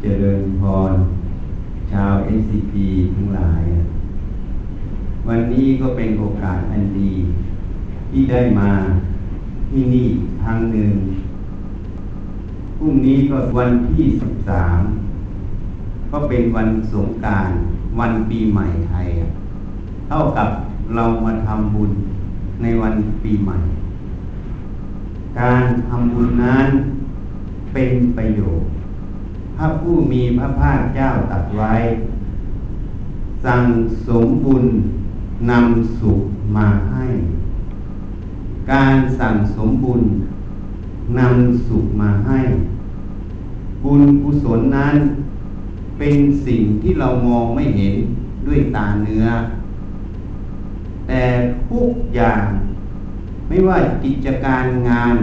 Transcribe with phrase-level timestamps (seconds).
[0.00, 0.92] เจริญพร
[1.92, 2.74] ชาว SCP
[3.14, 3.62] ทั้งหลาย
[5.28, 7.12] วันนี้ก็เป็นโอกาสอันดี
[8.10, 8.70] ที่ได้มา
[9.70, 10.06] ที่นี่
[10.42, 10.92] ครั้งหนึ่ง
[12.78, 14.06] พรุ่งนี้ก็วันที่
[14.90, 17.50] 13 ก็เป็นวันสงการ
[18.00, 19.06] วันปีใหม่ไทย
[20.08, 20.48] เท่ากับ
[20.94, 21.92] เรามาทำบุญ
[22.62, 23.56] ในวันปีใหม่
[25.40, 26.68] การทำบุญนั้น
[27.72, 28.75] เป็นประโยชน์
[29.56, 31.74] พระผู้มีพระภาคเจ้าตรัสไว้
[33.44, 33.64] สั่ง
[34.06, 34.64] สมบุญ
[35.50, 36.20] นำสุข
[36.56, 37.04] มาให้
[38.72, 40.02] การสั่งสมบุญ
[41.18, 42.40] นำสุขมาให้
[43.84, 44.96] บุญกุศลนั้น
[45.98, 46.16] เป็น
[46.46, 47.94] สิ่งที่เรามองไม่เห็น
[48.46, 49.26] ด้วยตาเนื้อ
[51.06, 51.22] แต่
[51.68, 52.44] ทุกอย่าง
[53.48, 55.16] ไม่ว่ากิจการงาน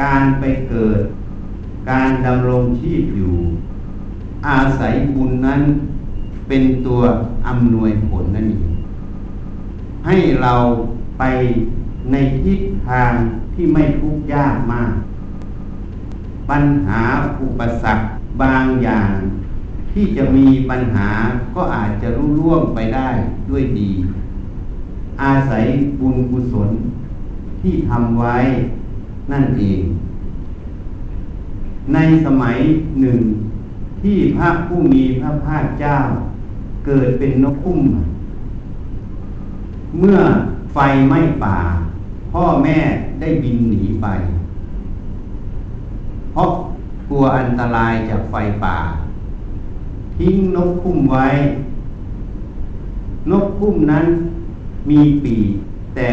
[0.00, 1.00] การไปเกิด
[1.90, 3.34] การดำรงชีพอยู่
[4.48, 5.62] อาศัยบุญนั้น
[6.48, 7.00] เป็นตัว
[7.46, 8.72] อำนวยผลนั่นเอง
[10.06, 10.54] ให้เรา
[11.18, 11.24] ไป
[12.10, 13.12] ในทิศทาง
[13.54, 14.92] ที่ไม่ทุกข์ยากมาก
[16.50, 17.00] ปัญหา
[17.40, 18.04] อุปสรรค
[18.42, 19.12] บางอย่าง
[19.92, 21.08] ที่จะมีปัญหา
[21.54, 23.08] ก็อาจจะรุ่ร่วงไปได้
[23.50, 23.90] ด้วยดี
[25.22, 25.64] อาศัย
[26.00, 26.70] บุญกุศล
[27.60, 28.36] ที่ทำไว้
[29.32, 29.80] นั่นเอง
[31.94, 32.58] ในสมัย
[33.00, 33.20] หนึ่ง
[34.02, 35.98] ที่พระผู้มีพระภาคเจ้า
[36.86, 37.80] เกิดเป็นนกคุ้ม
[39.98, 40.18] เมื่อ
[40.72, 40.78] ไฟ
[41.08, 41.58] ไหม้ป่า
[42.32, 42.78] พ่อแม่
[43.20, 44.06] ได้บินหนีไป
[46.32, 46.50] เพราะ
[47.08, 48.78] กลัวอันตรายจากไฟป่า
[50.16, 51.28] ทิ้งนกคุ้มไว้
[53.30, 54.06] นกคุ้มนั้น
[54.90, 55.50] มีปีก
[55.96, 56.10] แต่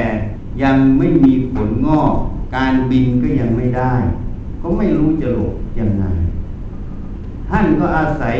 [0.63, 2.13] ยังไม่มีผลงอก
[2.55, 3.93] การบินก็ยังไม่ได้
[4.61, 6.05] ก็ไม่รู้จะหลบ ยังไง
[7.49, 8.37] ท่านก็อาศัย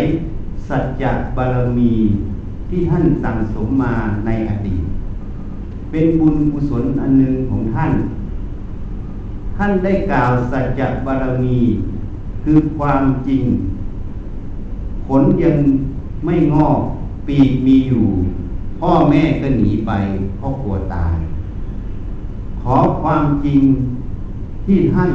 [0.68, 1.94] สัจจะบารมี
[2.70, 4.84] ที่ท่านสั่งสมมาในอดีต
[5.92, 7.92] เป็นบุญกุศลอันหนึ่งของท่าน
[9.58, 11.58] ท่านได้กล่าวสัจจะบารมี
[12.44, 13.44] คือความจริง
[15.08, 15.58] ผลยัง
[16.26, 16.80] ไม่งอก
[17.28, 18.06] ปีกมีอยู่
[18.80, 19.92] พ่อแม่ก็หนีไป
[20.38, 21.16] เพราะกลัวตาย
[22.62, 23.62] ขอความจริง
[24.66, 25.12] ที่ท่าน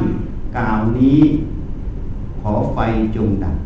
[0.57, 1.19] กล่าวนี้
[2.41, 2.79] ขอไฟ
[3.15, 3.57] จงดับ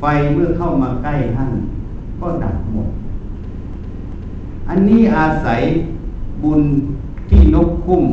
[0.00, 0.04] ไฟ
[0.34, 1.52] เมื่อเข้ามาใกล้ท่าน
[2.20, 2.88] ก็ดับหมด
[4.68, 5.60] อันนี้อาศัย
[6.42, 6.62] บุญ
[7.28, 8.04] ที่นกคุ้ม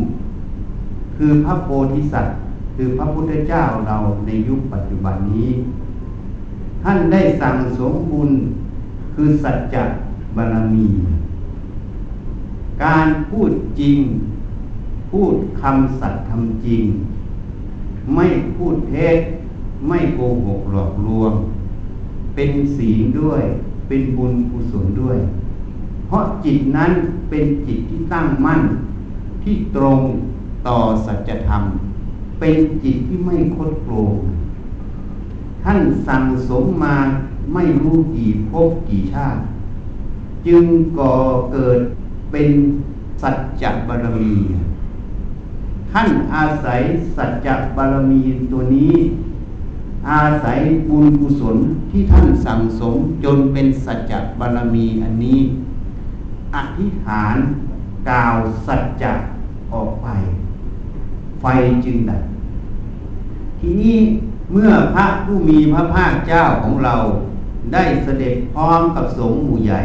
[1.18, 2.36] คือพระโพธิสัตว์
[2.76, 5.50] คือพระพุทธเจ้าเราในยุคปัจจุบันนี้
[6.84, 8.32] ท่านได้สั่งสมบุญ
[9.14, 9.84] คือสัจจะ
[10.36, 10.88] บารมี
[12.84, 14.00] การพูดจริง
[15.12, 16.84] พูดคำสัตย์ทำจริง
[18.16, 18.26] ไม่
[18.56, 19.18] พูดเท็จ
[19.88, 21.34] ไม่โกหกหลอกลวง
[22.36, 23.44] เป็นศีลด้วย
[23.88, 25.18] เป็นบุญกุศลด้วย
[26.08, 26.92] เพราะจิตนั้น
[27.30, 28.62] เป็นจิตที่ตั้งมั่น
[29.44, 30.02] ที่ตรง
[30.68, 31.64] ต่อสัจธรรม
[32.40, 34.14] เป็นจิตที่ไม่คดโกง
[35.64, 36.96] ท่านสั่งสมมา
[37.54, 39.42] ไม่รู้กี่ภพกี่ชาติ
[40.48, 40.66] จึง
[40.98, 41.14] ก่อ
[41.52, 41.80] เกิด
[42.32, 42.50] เป็น
[43.22, 44.34] สัจจบารมี
[45.94, 46.82] ท่านอาศัย
[47.16, 48.22] สัจจบารมี
[48.52, 48.96] ตัวนี้
[50.10, 50.60] อาศัย
[50.90, 51.58] บุญกุศล
[51.92, 55.40] ที่ท่านสั่งสมจนเป็นสัจจบารมีอันนี้
[56.56, 57.36] อธิษฐาน
[58.10, 58.36] กล่าว
[58.68, 59.14] สัจจะ
[59.72, 60.08] ออกไป
[61.42, 61.46] ไฟ
[61.86, 62.24] จึงดับ
[63.60, 63.98] ทีนี้
[64.52, 66.96] เมื่อพระผู้มีพระภาคเจ้าของเรา
[67.74, 69.82] ได้เสด็จพร้อมกับสงฆ์หมู่ใหญ่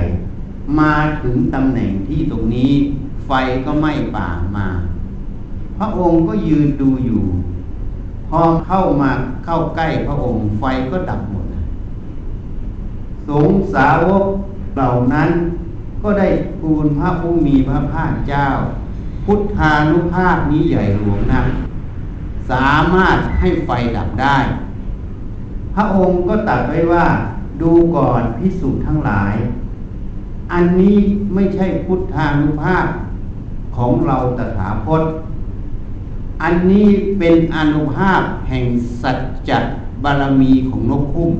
[0.78, 2.72] มาถึงตำแหน่งที่ตรงนี้
[3.26, 3.32] ไฟ
[3.64, 4.68] ก็ไม่ป่ามา
[5.78, 7.22] พระองค์ก็ยืนดูอยู่
[8.28, 9.10] พอเข้ามา
[9.44, 11.46] เข้าใกล้พระองค์ ไฟก็ดับหมด
[13.28, 14.24] สงสาวก
[14.74, 15.30] เหล่านั้น
[16.02, 16.28] ก็ได้
[16.58, 18.46] ทูลพระผู้มีพระภาคเจ้า
[19.24, 21.46] พุทธานุภาพนี้ใหญ่หลวงนัก
[22.50, 24.38] สามารถให้ไฟดับได้
[25.74, 27.06] พระองค์ก็ตัดไว้ว่า
[27.62, 29.34] ดูก่อนพิสุทั้งหลาย
[30.52, 30.96] อันนี้
[31.34, 32.86] ไม่ใช่พุทธานุภาพ
[33.76, 35.02] ของเราตถาคต
[36.42, 36.88] อันนี้
[37.18, 38.66] เป็นอนุภาพแห่ง
[39.02, 39.18] สัจ
[39.48, 39.58] จะ
[40.04, 41.32] บารมีของนกคุ้ม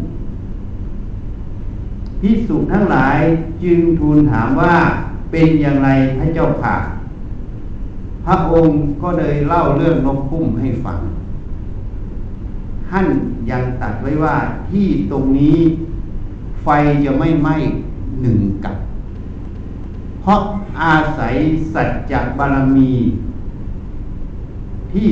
[2.21, 3.19] พิสุทั้งหลาย
[3.62, 4.75] จึงทูลถามว่า
[5.31, 6.77] เป็นอย่างไรพระเจ้าค่ะ
[8.27, 10.99] พระองค์ก็เลยเล่าเรื่องนกคุ้มให้ฟัง
[12.89, 13.06] ท่าน
[13.51, 14.37] ยังตัดไว้ว่า
[14.71, 15.59] ที่ตรงนี้
[16.62, 16.69] ไฟ
[17.05, 17.56] จะไม่ไหม้
[18.23, 18.77] หนึ่งกับ
[20.31, 20.44] พราะ
[20.83, 21.35] อาศัย
[21.75, 22.93] สัจจบารมี
[24.93, 25.08] ที่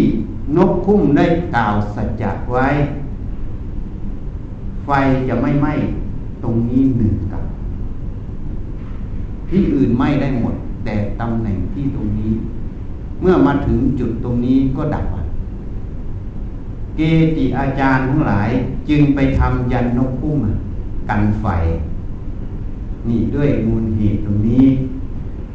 [0.56, 2.66] นกคุ้มได้กล่าวสัจจะไว้
[4.84, 4.90] ไฟ
[5.28, 5.74] จะไม่ไหม้
[6.42, 7.42] ตรงนี้หนึ่งกับ
[9.50, 12.32] ที่อื่นไหม้ได้หมด แต่ตำแหน่งที่ตรงนี้
[13.20, 15.04] เมื่อมาถึงจุดตรงนี้ก็ดับ
[16.96, 17.02] เก
[17.36, 18.50] จิอาจารย์ทั้งหลาย
[18.88, 20.38] จึงไปทำยันนกพุ่ม
[21.08, 21.46] กันไฟ
[23.08, 24.66] นี่ด้วยมูลเหตุตรงนี้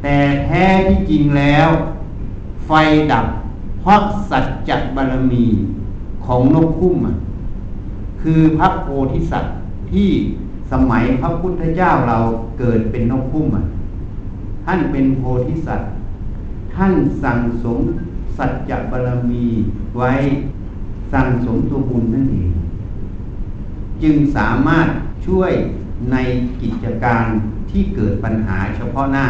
[0.02, 1.68] แต่แท้ที่จริงแล้ว
[2.66, 2.72] ไฟ
[3.12, 3.26] ดับ
[3.82, 4.00] เพราะ
[4.30, 5.44] สัจจบารมี
[6.26, 6.96] ของนกคุ้ม
[8.22, 9.54] คือพระโพธิสัตว์
[9.92, 10.08] ที่
[10.72, 12.18] สมัยพระพุทธเจ้าเรา
[12.58, 13.46] เกิดเป็นนกคุ้ม
[14.64, 15.90] ท่านเป็นโพธิสัตว์
[16.74, 16.92] ท่าน
[17.22, 17.78] สั่งสม
[18.38, 19.44] สัจจบารมี
[19.96, 20.12] ไว้
[21.12, 22.50] สั่งสมตัวบุญนั่นเอง
[24.02, 24.88] จึงสามารถ
[25.26, 25.52] ช่วย
[26.10, 26.16] ใน
[26.62, 27.24] กิจการ
[27.70, 29.26] ที่เกิดปัญหาเฉพาะหน้า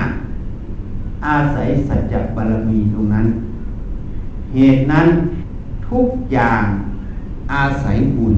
[1.27, 3.27] อาศัยสัจจบารมีตรงนั้น
[4.55, 5.09] เหตุนั้น
[5.89, 6.65] ทุกอย่าง
[7.53, 8.37] อาศัยบุญ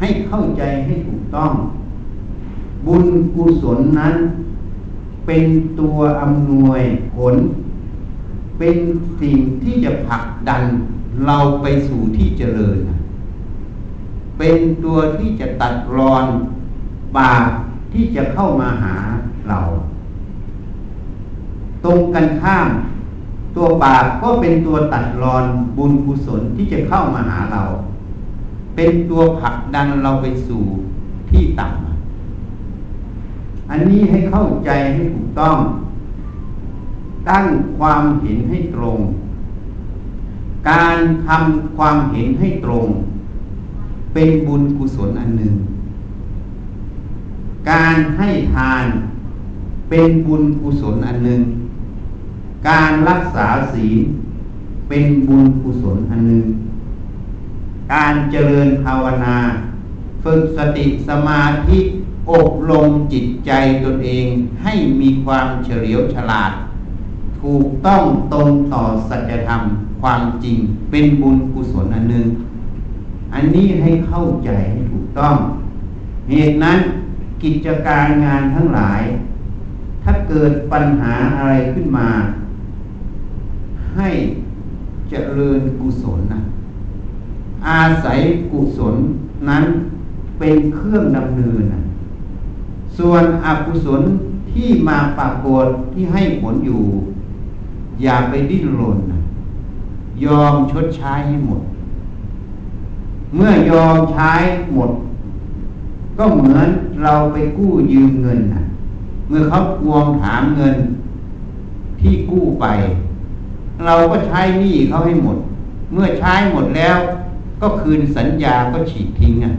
[0.00, 1.52] ให้เข้าใจให้ถูกต้อง
[2.86, 4.14] บุญกุศลนั้น
[5.26, 5.44] เป็น
[5.80, 6.82] ตัวอำนวย
[7.14, 7.34] ผล
[8.58, 8.76] เป็น
[9.20, 10.62] สิ่งที่จะผลักดัน
[11.26, 12.78] เราไปสู่ที่เจริญ
[14.38, 16.26] เป็นตัวที่จะตัดรอน
[17.16, 17.50] บาป
[17.92, 18.96] ที่จะเข้ามาหา
[19.48, 19.60] เรา
[21.84, 22.68] ตรงกันข้าม
[23.56, 25.44] ตัวบาปก็เป็นตัวตัดรอน
[25.76, 27.62] บุญกุศลที่จะเข้ามาหาเรา
[28.76, 30.62] เป็นตัวผลักดันเราไปสู่
[31.30, 31.70] ที่ต่ำ
[33.70, 35.56] อันนี้ให้เข้าใจให้ถูกต้อง
[37.28, 37.44] ตั้ง
[37.78, 38.98] ความเห็นให้ตรง
[40.70, 42.86] การทำความเห็นให้ตรง
[44.14, 45.54] เป็นบุญกุศลอันหนึ่ง
[47.70, 48.84] การให้ทาน
[49.90, 51.40] เป็นบุญกุศลอันหนึ่ง
[52.68, 53.98] การรักษาศีล
[54.88, 56.46] เป็นบุญกุศลอันหนึ่ง
[57.94, 59.36] การเจริญภาวนา
[60.24, 61.78] ฝึกสติสมาธิ
[62.30, 63.50] อบรมจิตใจ
[63.84, 64.26] ตนเอง
[64.62, 66.52] ให้มีความเฉลียวฉลาด
[67.40, 68.02] ถูกต้อง
[68.32, 69.62] ตรงต่อสัจธรรม
[70.00, 70.56] ความจริง
[70.90, 72.26] เป็นบุญกุศลอันหนึ่ง
[73.34, 75.36] อันนี้ให้เข้าใจให้ถูกต้อง
[76.30, 76.78] เหตุนั้น
[77.42, 79.02] กิจการงานทั้งหลาย
[80.04, 82.08] ถ้าเกิดปัญหาอะไรขึ้นมา
[83.96, 84.10] ให้
[85.10, 86.40] เจริญกุศลนะ
[87.68, 88.18] อาศัย
[88.50, 88.94] กุศล
[89.48, 89.64] นั้น
[90.38, 91.82] เป็นเครื่องดำเนินนะ
[92.98, 94.02] ส่วนอกุศล
[94.52, 96.82] ที่มาปรากฏที่ให้ผลอยู่
[98.02, 99.20] อย่าไปดิ้นรนนะ
[100.24, 101.60] ยอมชดใช้ให้หมด
[103.34, 104.32] เมื่อยอมใช้
[104.74, 104.90] หมด
[106.18, 106.68] ก็เหมือน
[107.02, 108.62] เราไปกู้ยืมเงินนะ
[109.28, 110.76] เมื่อเขาทวงถามเงิน
[112.00, 112.66] ที่กู้ไป
[113.84, 115.38] เราก็ใช้หนี้เขาให้หมด
[115.92, 116.96] เมื่อใช้หมดแล้ว
[117.60, 119.52] ก็คืนสัญญาก็ฉีกทิ้งอะ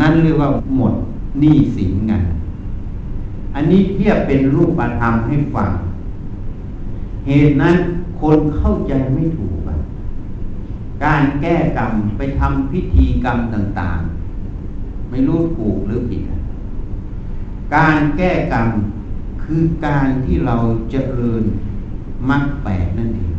[0.00, 0.94] นั่นเรียกว่าหมด
[1.40, 2.14] หนี้สินไง
[3.54, 5.70] อันนี้เทียบเป็นรูปธรรมให้ฟัง
[7.26, 7.76] เหตุนั้น
[8.20, 9.60] คนเข้าใจไม่ถูก
[11.04, 13.98] การแก้กรรมไปทำพิธีกรรมต่าง
[14.54, 16.22] ๆ ไม่รู้ถูกหรือผิด
[17.76, 18.68] การแก้กรรม
[19.44, 20.56] คือการที่เรา
[20.90, 21.42] เจริญ
[22.28, 23.32] มรรคแปดนั่นเอง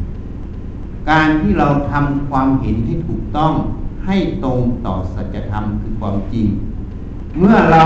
[1.10, 3.54] การที่เราทำความเห็นให้ถูกต้อง
[4.06, 6.47] ให้ตรงต่อสัจธรรมคือความจริง
[7.40, 7.83] เมื่อเรา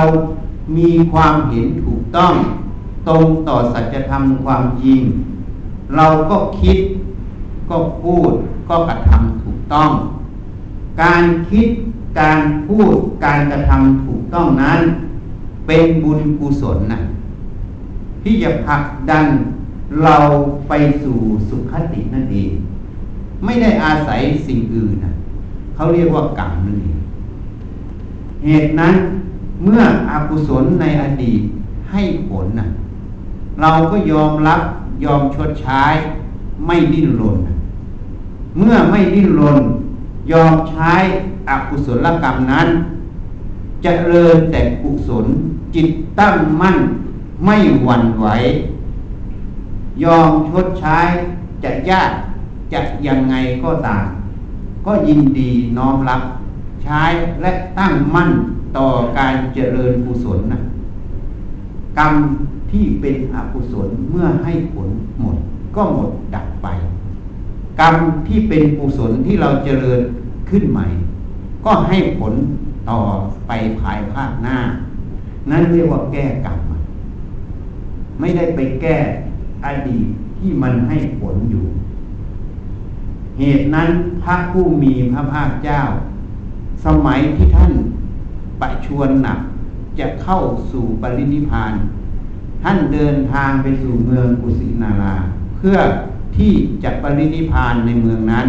[0.78, 2.34] มีความเห็นถูกต้อง
[3.08, 5.00] ตรงต่อสัจธรรมความจริง
[5.96, 6.78] เราก็คิด
[7.70, 8.32] ก็พูด
[8.70, 9.92] ก็กระทำถูกต้อง
[11.02, 11.68] การคิด
[12.20, 14.80] การพูดการกระทำถูกต้องนั้น
[15.68, 17.00] เป็นบุญกุศลนะ
[18.24, 19.25] ที่จะผลักดัน
[20.04, 20.18] เรา
[20.68, 20.74] ไป
[21.04, 21.18] สู่
[21.50, 22.52] สุขตินั่นเอง
[23.44, 25.14] ไม่ได้อาศัยสิ่งอื่นนะ
[25.75, 26.98] เขาเรียกว่ากรรมนั่นเอง
[28.46, 28.96] เหตุนั้น
[29.64, 31.42] เมื่ออกุศลในอดีต
[31.92, 32.68] ให้ผลนะ
[33.62, 34.62] เราก็ยอมรับ
[35.04, 35.84] ยอมชดใช้
[36.66, 37.38] ไม่ดิ้นรน
[38.58, 39.58] เมื่อไม่ดิ้นรน
[40.32, 40.94] ยอมใช้
[41.50, 42.68] อกุศลกรรมนั้น
[43.86, 45.25] จเจริญแต่กุศล
[45.75, 45.88] จิต
[46.20, 46.78] ตั้งมั่น
[47.46, 48.28] ไม่หวั่นไหว
[50.04, 51.00] ยอมชดใช้
[51.64, 52.12] จะยาก
[52.74, 54.06] จะยังไงก็ตาม
[54.86, 56.22] ก็ยินดีน้อมรับ
[56.84, 57.04] ใช้
[57.42, 58.30] และตั้งมั่น
[58.78, 58.88] ต่อ
[59.18, 60.60] การเจริญกุศลนะ
[61.98, 62.14] กรรม
[62.72, 65.38] ที่เป็นอกุศลเมื่อให้ผลหมด
[65.75, 66.68] ก็หมดดับไป
[67.80, 67.96] กรรม
[68.28, 70.02] ที่เป็นกุศลที่เราเจริญ
[70.50, 70.86] ขึ้นใหม่
[71.66, 72.34] ก็ให้ผล
[72.90, 73.00] ต่อ
[73.48, 74.58] ไปภายภาคหน้า
[75.50, 76.58] นั่นเรียกว่าแก้กรรม
[78.20, 78.98] ไม่ได้ไปแก้
[79.66, 80.08] อดีต
[80.40, 81.66] ที่มันให้ผลอยู่
[83.40, 83.90] เหตุนั้น
[84.24, 85.82] พระผู้มีพระภาคเจ้า
[86.86, 87.74] สมัยที่ท่าน
[88.62, 89.40] ประชวนหนัก
[90.00, 90.40] จะเข้า
[90.72, 91.74] สู่ปรินิพาน
[92.64, 95.16] ท่านเดินทางไปสู่เมืองกุสินารา
[95.58, 95.78] เพื่อ
[96.38, 96.52] ที่
[96.84, 98.48] จะปรินิพานในเมืองนั้น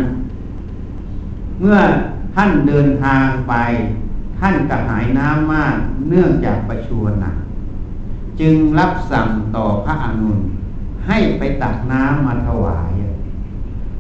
[1.61, 1.79] เมื่อ
[2.35, 3.55] ท่านเดินทางไป
[4.39, 5.77] ท่านกระหายน้ำมาก
[6.09, 7.37] เนื่องจากประชวนหนัก
[8.41, 10.39] จึงรับสั่งต่อพระอนุน
[11.09, 12.93] ให้ไปตักน้ำมาถวาย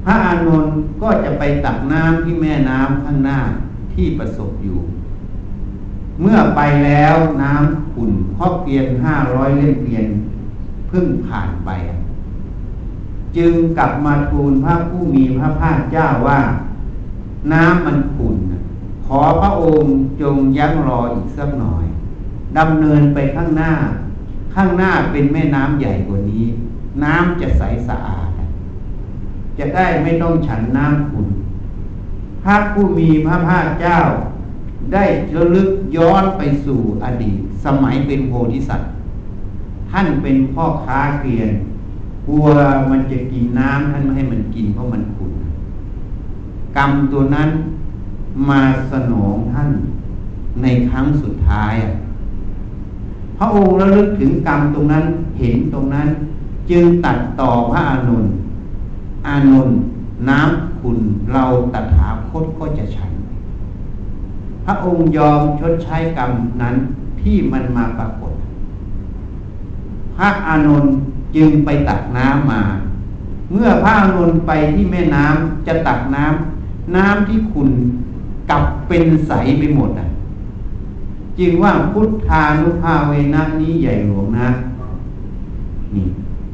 [0.04, 3.38] พระอานนท์ก็จะไปตักน้ำที่แม่น้ำข้างหน้า
[3.94, 4.78] ที่ประสบอยู่
[6.20, 10.06] เมื่อไปแล้วน้ำขุ่นเพราะเกวียนห้าร้อยเล่มเกวียน
[10.88, 11.70] เพิ่งผ่านไป
[13.36, 16.40] จึงกลับมาทูลพระผู้มีพระภาคเจ้าว่า
[17.52, 18.36] น้ำมันขุ่น
[19.06, 21.84] ขอพระองค์จงยั้งรออีกสักหน่อย
[22.58, 23.72] ดำเนินไปข้างหน้า
[24.54, 26.46] ข้างหน้าเป็นแม่น้ำใหญ่กว่านี้
[27.02, 28.28] น้ำจะใสสะอาด
[29.58, 31.26] จะได้ไม่ต้องฉันน้ำขุ่น
[32.42, 33.98] พระผู้มีพระภาคเจ้า
[34.92, 35.04] ได้
[35.36, 38.90] ระลึกย้อนไปสู่อดีต สมัยเป็นโพธิสัตว์
[39.90, 41.50] ท่านเป็นพ่อค้าเกลียน
[42.26, 42.46] กลัว
[42.90, 45.32] มันจะกินน้ำท่านไม่ให้มันกินเพราะมันขุ่น
[46.76, 47.48] กรรมตัวนั้น
[48.48, 48.60] มา
[48.92, 49.70] สนองท่าน
[50.62, 51.74] ในครั้งสุดท้าย
[53.38, 55.04] พระองค์ระลึกถึงกรรมตรงนั้น
[55.38, 56.08] เห็นตรงนั้น
[56.70, 58.32] จึงตัดต่อพระอานนท์
[59.26, 59.76] อานนท์
[60.28, 60.98] น้ำขุน
[61.32, 61.44] เรา
[61.74, 63.12] ตถาคตก็จะฉัน
[64.64, 66.30] พระองค์ยอมชดใช้กรรม
[66.62, 66.76] นั้น
[67.20, 68.32] ที่มันมาปรากฏ
[70.16, 70.92] พระอานนท์
[71.36, 72.62] จึงไปตักน้ำมา
[73.52, 77.70] เมื่อพระอานนท์ไปที่แม่น้ำจะตักน้ำน้ำที่ขุน
[78.50, 80.06] กลับเป็นใสไปหมดอะ
[81.38, 84.48] จึงว่าพุทธานุภาเวนะนี้ใหญ่หลวงนะ
[85.94, 86.06] นี่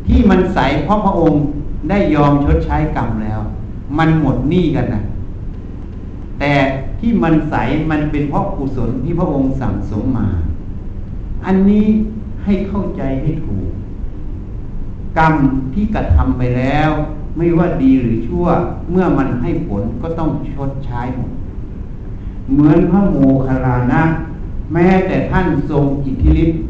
[0.07, 1.41] ที่มันใสเพราะพระองค์
[1.91, 3.41] ได้ยอมชดใช้กรรมแล้ว
[3.99, 5.03] มันหมดหนี้กันนะ
[6.39, 6.53] แต่
[7.01, 7.55] ที่มันใส
[7.91, 10.29] มันเป็นเพราะกุศลที่พระองค์สั่งสมมา
[11.45, 11.87] อันนี้
[12.45, 13.69] ให้เข้าใจให้ถูก
[15.19, 15.35] กรรม
[15.75, 16.91] ที่กระทำไปแล้ว
[17.37, 18.47] ไม่ว่าดีหรือชั่ว
[18.91, 21.31] เมื่อมันให้ผลก็ต้องชดใช้หมด
[22.53, 24.03] เหมือนพระโมคคัลลานะ
[24.73, 26.61] แม้แต่ท่านทรงอิทธิฤทธิ์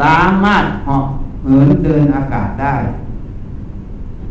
[0.00, 1.04] สามารถเหาะ
[1.46, 2.76] เหินเดินอากาศได้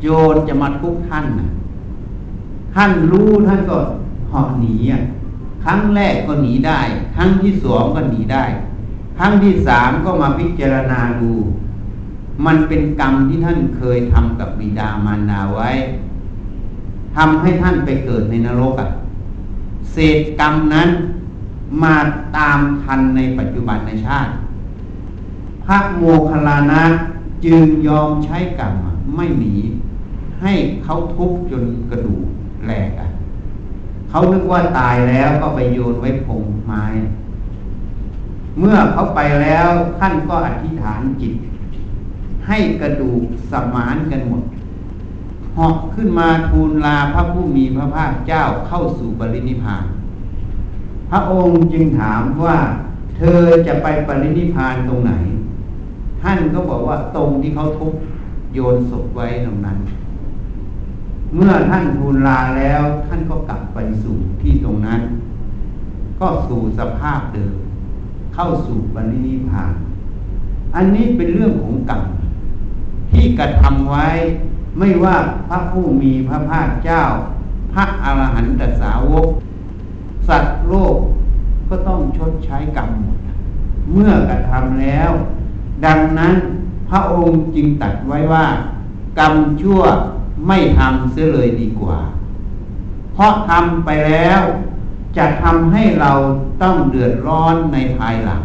[0.01, 1.49] โจรจะมาทุกท่านนะ
[2.75, 3.77] ท่านรู้ท่านก็
[4.31, 5.01] หาะหนีอะ
[5.63, 6.81] ครั้งแรกก็หนีได้
[7.15, 8.43] ครั้งที่สองก็หนีได้
[9.17, 11.31] ครั้งที่สามก็มาพิจารณาดู
[12.45, 15.69] มันเป็นกรรมที่ท่านเคยทำกับบิดามารดาไว้
[17.15, 18.89] ทำให้ท่านไปเกิดในนรกอะ
[19.91, 20.89] เศษกรรมนั้น
[21.83, 21.95] มา
[22.37, 24.31] ตามทันในปัจจุบันในชาติ
[25.65, 26.83] พระโมคคัลลานะ
[27.45, 28.73] จึงยอมใช้กรรม
[29.15, 29.55] ไม่หนี
[30.41, 30.53] ให้
[30.83, 32.25] เขาทุบจนกระดูก
[32.65, 33.09] แหลกอะ
[34.09, 36.83] เขานึกว่าตายแล้วก็ไปโยนไว้พงไม้
[38.59, 39.67] เมื่อเขาไปแล้ว
[39.99, 41.35] ท่านก็อธิษฐานจิต
[42.47, 44.43] ให้กระดูกสมานกันหมด
[45.55, 49.85] หอกขึ้นมาทูลลาพระผู้มีพระภาคเจ้าเข้าสู่ปรินิพาน
[51.09, 52.57] พระองค์จึงถามว่า
[53.17, 55.13] เธอจะไปปรินิพานตรงไหน
[56.21, 57.93] ท่านก็บอกว่าตรงที่เขาทุบ
[58.53, 59.77] โยนศพไว้ตรงนั้น
[61.35, 65.01] เมื่อท่านทูลลาแล้วท่านก็กลับไปสู่ที่ตรงนั้น
[66.19, 67.55] ก็สู่สภาพเดิม
[68.35, 69.73] เข้าสู่ปรินิพาน
[70.75, 72.03] อันนี้เป็นเรื่องของกรรม
[73.11, 74.07] ที่กระทำไว้
[74.79, 75.15] ไม่ว่า
[75.47, 77.03] พระผู้มีพระภาคเจ้า
[77.73, 79.27] พระอรหันตสาวก
[80.27, 80.97] สัตว์โลก
[81.69, 83.17] ก็ต้องชดใช้กรรมหมด
[83.91, 85.11] เมื่อกระทำแล้ว
[85.85, 86.33] ดังนั้น
[86.89, 88.45] พระองค์จึงตัดไว้ว่า
[89.19, 89.81] กรรมชั่ว
[90.47, 91.97] ไม่ทำเสียเลยดีกว่า
[93.13, 94.41] เพราะทำไปแล้ว
[95.17, 96.11] จะทำให้เรา
[96.61, 98.41] ต้องเดือดร้อนในภายหลัง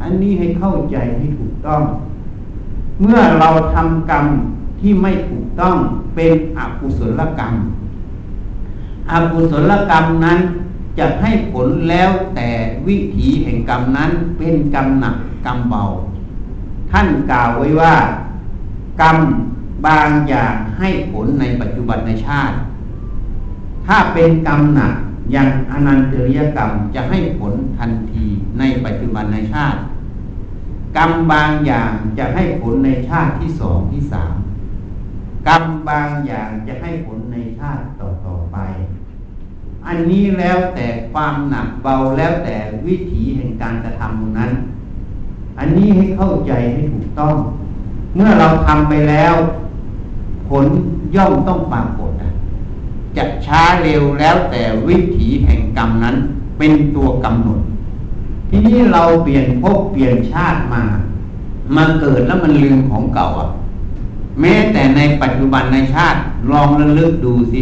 [0.00, 1.82] อันนี้ให้เข้าใจให้ถูกต้อง
[3.00, 4.24] เมื่อเราทำกรรม
[4.80, 5.76] ที่ไม่ถูกต้อง
[6.14, 7.54] เป็นอกุศลกรรม
[9.10, 10.38] อกุศลกรรมนั้น
[11.00, 12.48] จะให้ผลแล้วแต่
[12.86, 15.16] วิถีแห่งกรรมนั้นเป็นกรรมหนัก
[15.46, 15.82] กรรมเบา
[16.92, 17.94] ท่านกล่าวไว้ว่า
[19.02, 19.16] กรรม
[19.86, 22.56] บางอย่างให้ผลในปัจจุบันในชาติ
[23.86, 24.94] ถ้าเป็นกรรมหนัก
[25.32, 28.24] อย่างอนันตริยกรรมจะให้ผลทันที
[28.58, 29.80] ในปัจจุบันในชาติ
[30.96, 34.34] กรรมบางอย่างจะให้ผลในชาติที่สองที่สาม
[35.48, 38.58] กรรมบางอย่างจะให้ผลในชาติต่อต่อไป
[39.90, 42.56] อันนี้แล้วแต่ความหนักเบาแล้วแต่
[42.86, 44.52] วิถีแห่งการกระทำนั้น
[45.58, 47.34] อันนี้ให้เข้าใจให้ถูกต้อง
[48.14, 49.34] เมื่อเราทำไปแล้ว
[50.48, 50.64] ผล
[51.14, 52.12] ย่อมต้องปรากฏ
[53.16, 56.16] จะช้าเร็วแล้วแต่วิถีแห่งกรรมนั้น
[56.58, 57.60] เป็นตัวกำหนด
[58.50, 60.82] ทีนี้เราเปลี่ยนภพเปลี่ยนชาติมา
[61.76, 63.48] มาเกิดแล้วมันลืมของเก่าอะ
[64.40, 66.18] แม้แต่ในปัจจุบันในชาติ
[66.50, 67.60] ลองระลึกดูสิ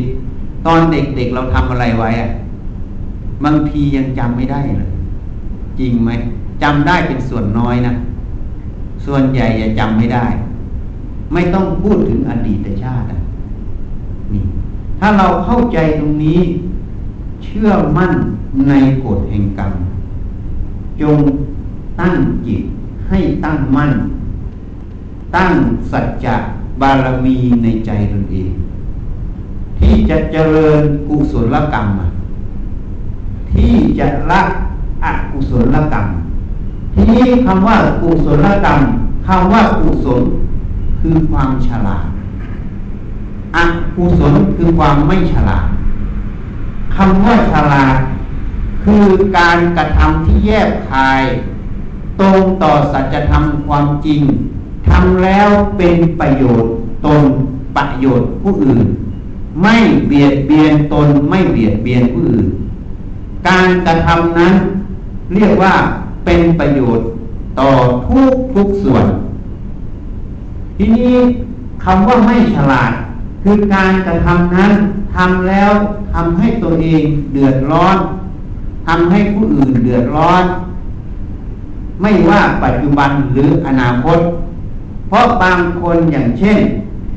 [0.66, 2.30] ตอนเด็กๆเราทำอะไรไว้อะ
[3.44, 4.90] บางทียังจำไม่ได้เลย
[5.78, 6.10] จริงไหม
[6.62, 7.92] จำได้เป็นส่วนน้อยนะ
[9.04, 10.26] ส่วนใหญ่จะจำไม่ได้
[11.32, 13.06] ไม่ต้องพูดถึงอดีตชาติ
[14.32, 14.44] นี่
[15.00, 16.40] ถ้าเราเข้าใจตรงนี้
[17.44, 18.12] เชื่อมั่น
[18.68, 18.72] ใน
[19.04, 19.72] กฎแห่งกรรม
[21.00, 21.18] จง
[22.00, 22.14] ตั้ง
[22.46, 22.62] จิต
[23.08, 23.92] ให้ตั้งมั่น
[25.36, 25.52] ตั้ง
[25.90, 26.36] สัจจะ
[26.80, 28.50] บารมีในใจตนเอง
[29.78, 31.86] ที่จะเจริญกุศลกรรม
[33.52, 34.42] ที่จะละ
[35.04, 36.06] อกุศลกรรม
[36.94, 38.78] ทีนี้คำว่ากุศลกรรม
[39.26, 40.22] คำว่ากุศล
[41.00, 42.06] คือความฉลาด
[43.56, 43.58] อ
[43.96, 45.66] กุศลคือความไม่ฉลาด
[46.96, 47.96] คำว่าฉลาด
[48.84, 49.04] คือ
[49.38, 51.22] การกระทำที่แยบคาย
[52.20, 54.20] ตรงต่อสัจธรรมความจริง
[54.88, 56.72] ทำแล้วเป็นประโยชน์
[57.06, 57.22] ตน
[57.76, 58.86] ประโยชน์ผู้อื่น
[59.62, 59.74] ไม่
[60.06, 62.46] เบียดเบียนตนไม่เบียดเบียนผู้อื่น
[63.48, 64.54] การกระทำนั้น
[65.34, 65.74] เรียกว่า
[66.24, 67.06] เป็นประโยชน์
[67.60, 67.70] ต่อ
[68.08, 69.06] ทุกทุกส่วน
[70.76, 71.16] ทีนี้
[71.84, 72.92] คำว่าไม่ฉลาด
[73.42, 74.72] คือการกระทำนั้น
[75.14, 75.72] ทำแล้ว
[76.12, 77.02] ทำให้ตัวเอง
[77.32, 77.96] เดือดร้อน
[78.86, 80.44] ทำให้ผู้อื่นเดือดร้อน
[82.00, 84.18] ไม่ว่าปัจจุบันหรืออนาคต
[85.08, 86.58] เพราะบางคนอย่างเช่น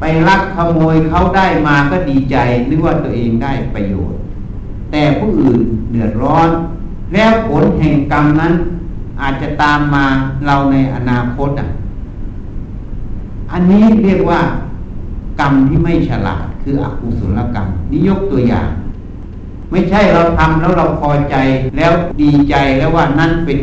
[0.01, 2.37] ไปลักขโมยเขาได้มาก็ดีใจ
[2.69, 4.19] นึกว่าตัวเองได้ประโยชน์
[4.91, 5.59] แต่ผู้อื่น
[5.91, 6.49] เดือดร้อน
[7.13, 8.53] แล้วผลแห่งกรรมนั้น
[9.21, 10.05] อาจจะตามมา
[10.45, 11.67] เราในอนาคตอะ
[13.51, 14.41] อันนี้เรียกว่า
[15.39, 18.69] กรรมที่ไม่ฉลาดคืออกุศลกรรมนี่ยกตัวอย่าง
[19.71, 21.35] ไม่ใช่เราทำแล้วเราพอใจ
[21.77, 23.59] แล้วดีใจแล้วว่านั่นเป็น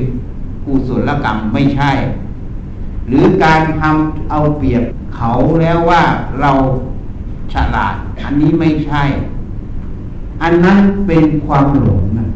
[0.64, 1.90] กุศลกรรมไม่ใช่
[3.08, 4.82] หรือการทำเอาเปรียบ
[5.14, 6.02] เขาแล้วว่า
[6.40, 6.50] เรา
[7.52, 9.02] ฉลาด อันนี้ไม่ใช่
[10.42, 12.28] อันนั้นเป็นความหลงนะ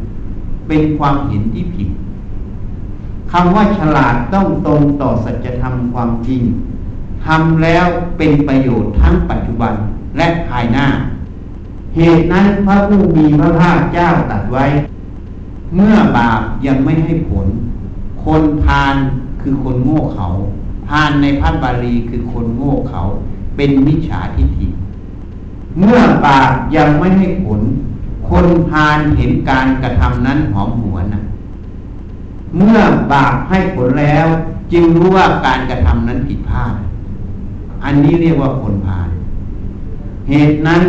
[0.67, 1.89] เป็นความเห็นที่ผิด
[3.31, 6.41] คำว่าฉลาดต้องตรงต่อสัจธรรมความจริง
[7.25, 7.85] ทำแล้ว
[8.17, 9.73] เป็นประโยชน์ทั้งปัจจุบัน
[10.17, 10.87] และภายหน้า
[11.95, 14.65] เหตุนั้นพระผู้มีพระภาคเจ้าตรัสไว้
[15.75, 17.47] เมื่อบาปยังไม่ให้ผล
[18.23, 18.95] คนพาน
[19.41, 20.27] คือคนโง่เขา
[20.87, 23.01] พานในพันบาลีคือคนโง่เขา
[23.55, 24.67] เป็นมิจฉาทิฏฐิ
[25.79, 27.61] เมื่อบาปยังไม่ให้ผล
[28.29, 31.23] คนพานเห็นการกระทำนั้นหอมหวนนะ
[32.57, 32.79] เมื่อ
[33.11, 34.27] บาปให้ผลแล้ว
[34.71, 36.73] จึงรู้ว่าการกระทำนั้นผิดพลาด
[37.83, 39.09] อันนี้เรียกว่าคนพาล
[40.29, 40.81] เหตุนั้น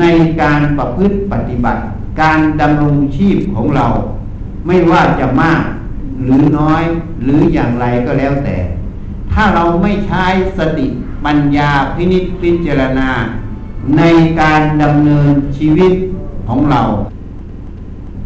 [0.00, 0.04] ใน
[0.42, 1.80] การประพฤติปฏิบัติ
[2.20, 3.86] การดำรงชีพของเรา
[4.66, 5.62] ไม่ว่าจะมาก
[6.24, 6.82] หรือน้อย
[7.22, 8.56] หรืออย่างไรก็แล้วแต่
[9.32, 10.24] ถ้าเราไม่ใช้
[10.58, 10.86] สติ
[11.24, 13.10] ปัญญาพินิจพิจารณา
[13.98, 14.02] ใน
[14.40, 15.92] การดำเนินชีวิต
[16.48, 16.82] ของเรา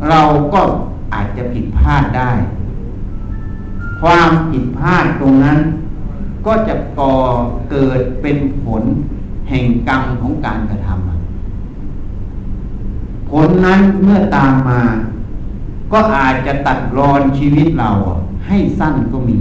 [0.09, 0.23] เรา
[0.55, 0.61] ก็
[1.12, 2.33] อาจจะผิดพลาดได้
[4.01, 5.59] ความผิดพลาดตรงนั้น
[6.47, 7.14] ก็จะก่อ
[7.71, 8.83] เกิดเป็นผล
[9.49, 11.05] แห่งกรรมของการกระทำ
[13.31, 14.83] ผลนั้นเมื่อตามมา
[15.93, 17.90] ก็อาจจะตัดรอนชีวิตเรา
[18.47, 19.38] ให้สั้นก็มี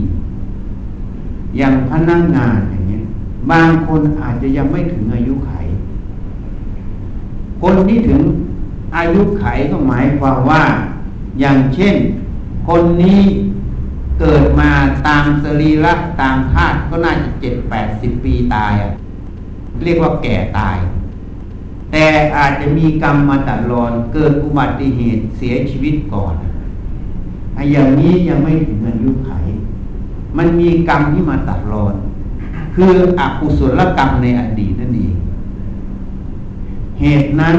[1.57, 3.03] อย่างพนักงงานอย่างเงี้ย
[3.51, 5.51] บางคนอาจจะยังไม่ถึงอายุไข
[7.61, 8.21] คนที่ถึง
[8.95, 10.63] อายุไขก็หมายความว่า
[11.39, 11.95] อย่างเช่น
[12.67, 13.21] คนนี้
[14.19, 14.71] เกิดมา
[15.07, 18.91] ตามสรีระตามธาตุก็น่าจะเจ็ดแปดสิบปีตายอะ
[19.83, 20.77] เรียกว่าแก่ตาย
[21.91, 22.05] แต่
[22.37, 26.35] อาจจะมีกรรมมาตัดรอนเกิดอุบัติเหตุเสียชีวิตก่อน
[27.55, 29.31] ไอ้อย่างนี้ยังไม่ถึงอายุไข
[30.38, 31.96] มันมีกรรมที่มาตัดรอน
[32.76, 35.15] คืออกุศลกรรมในอดีตนั่นเอง
[37.00, 37.58] เหตุนั้น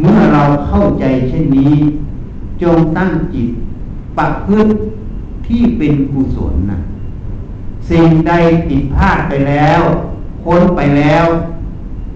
[0.00, 1.74] เมื่อเราเข้าใจเช่นนี้
[2.62, 3.48] จงตั้งจิต
[4.18, 4.66] ปักพื้น
[5.48, 6.78] ที่เป็นกุศลนะ
[7.90, 8.32] สิ่งใด
[8.66, 9.80] ผิดพลาดไปแล้ว
[10.42, 11.24] พ้นไปแล้ว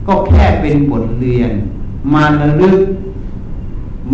[0.07, 1.53] ก็แค่เป็นบทเรียน
[2.13, 2.79] มาระลึก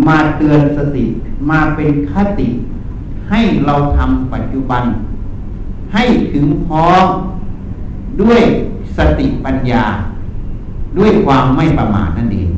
[0.07, 1.05] มาเตือนสติ
[1.49, 2.49] มาเป็นคติ
[3.29, 4.83] ให้เราทำปัจจุบัน
[5.95, 7.05] ให้ถึงพร้อม
[8.21, 8.41] ด้วย
[8.97, 9.83] สติปัญญา
[10.97, 12.49] ด้วยความไม่ประมาทนั่นเอง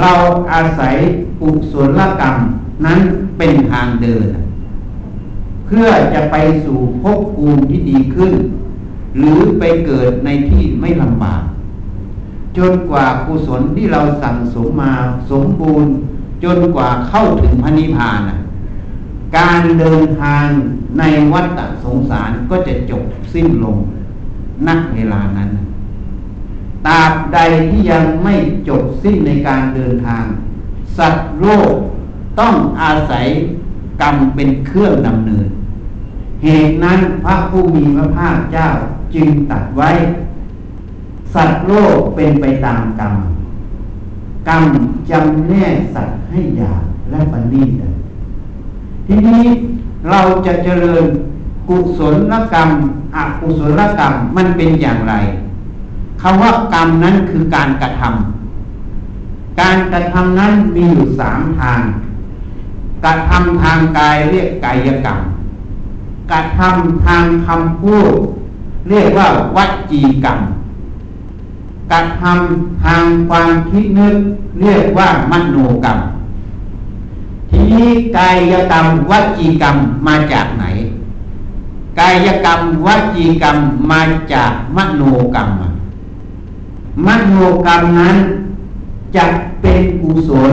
[0.00, 0.12] เรา
[0.52, 0.96] อาศัย
[1.42, 2.36] อุศลกรรม
[2.86, 2.98] นั้น
[3.38, 4.26] เป็นทางเดิน
[5.66, 8.32] เพื่อจะไปสู่ภพภูมิที่ดีขึ้น
[9.18, 11.42] หรือไปเกิดในที่ไม่ลำบาก
[12.56, 14.92] จนกว่ากุศลที่เราสั่งสมมา
[15.30, 15.92] สมบูรณ์
[16.44, 18.20] จนกว่าเข้าถึงพระนิพพาน
[19.36, 20.46] การเดินทาง
[20.98, 23.78] ในวัฏสงสารก็จะจบสิ้นลง
[24.68, 25.50] นักเวลานั้น
[26.86, 27.38] ตราบใด
[27.70, 28.34] ที่ยังไม่
[28.68, 30.24] จบสิ้นในการเดินทาง
[30.98, 31.72] สัตว์โลก
[32.40, 33.26] ต้องอาศัย
[34.00, 35.46] กรรมเป็นเครื่องดำเนิน
[36.42, 38.68] เหตุนั้นพระผู้มีพระภาคเจ้า
[39.14, 39.90] จึงตัดไว้
[41.34, 43.14] สัตว์โลกเป็นไปตามกรรม
[44.48, 44.64] กรรม
[45.10, 47.95] จำแนกสัตว์ให้หยาบและปณีต
[49.06, 49.44] ทีนี้
[50.10, 51.04] เราจะเจริญ
[51.68, 52.00] กุศ
[52.32, 52.68] ลกรรม
[53.16, 55.14] อกุศลกรรมมันเป็นอย่างไร
[56.20, 61.80] คำว่ากรรมนั้นคือการกระทำการกระทำนั้นมีอยู่สามทาง
[63.04, 65.18] กระทำทางกายเรียกกายกรรม
[66.30, 68.12] กระทำทางคำพูด
[68.88, 70.38] เรียกว่าวัจีกรรม
[71.92, 74.16] กระทำทางความคิดนึก
[74.60, 75.98] เรียกว่ามโนกรรม
[77.50, 80.64] ทีนี้กายกรรมวจีกรรมมาจากไหน
[81.98, 83.56] กายกรรมวจีกรรม
[83.90, 84.00] มา
[84.32, 85.02] จากมโน
[85.34, 85.48] กรรม
[87.06, 87.34] มโน
[87.66, 88.16] กรรมนั้น
[89.16, 89.24] จะ
[89.60, 90.52] เป็นกุศล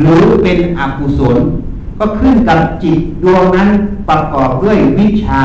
[0.00, 1.36] หรือเป็นอกุศล
[1.98, 3.68] ก็ขึ้นกับจิตดวงนั้น
[4.08, 5.42] ประกอบด้วยวิชา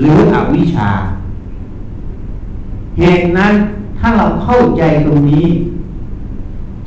[0.00, 0.90] หรืออวิชา
[2.98, 3.52] เหตุนั้น
[3.98, 5.46] ถ้าเราเข้าใจตรงนี้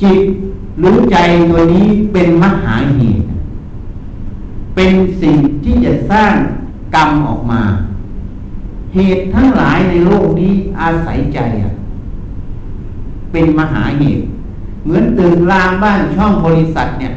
[0.01, 0.19] จิต
[0.79, 1.17] หรือใจ
[1.49, 3.25] ตัวนี้เป็นมหาเหตุ
[4.75, 6.33] เป็นสิ่งที่จะสร้าง
[6.95, 7.61] กรรมออกมา
[8.95, 11.73] เหตุทั้งหลายในโลกนี้อาศัยใจอะ
[13.31, 14.23] เป็นมหาเหตุ
[14.83, 17.13] เหมือนตึกรางบ้านช่องบริษัทเนี่ย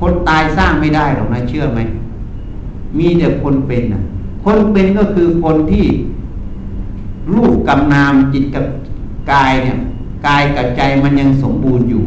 [0.00, 1.80] คนตายสร้างไม่ได้หรอกนะเชื่อไหม
[2.98, 4.02] มีแต่คนเป็นนะ
[4.44, 5.86] คนเป็นก็คือคนที่
[7.34, 8.64] รูปกำนามจิตกับ
[9.32, 9.78] กายเนี่ย
[10.26, 12.03] กายกับใจมันยังสมบูรณ์อยู่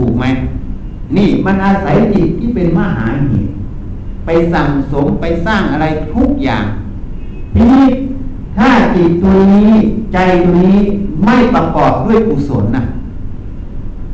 [0.00, 0.24] ถูกไหม
[1.16, 3.50] นี่มันอาศัยจิตที่เป็นมหาเหตุ
[4.26, 6.64] ไปสั่งสมไปสร้างอะไรทุกอย่าง
[7.54, 7.86] ทีนี้
[8.56, 9.72] ถ้าจิตตัวนี้
[10.12, 10.78] ใจตัวนี้
[11.24, 12.84] ไม่ประกอบด้วยกุศลนะ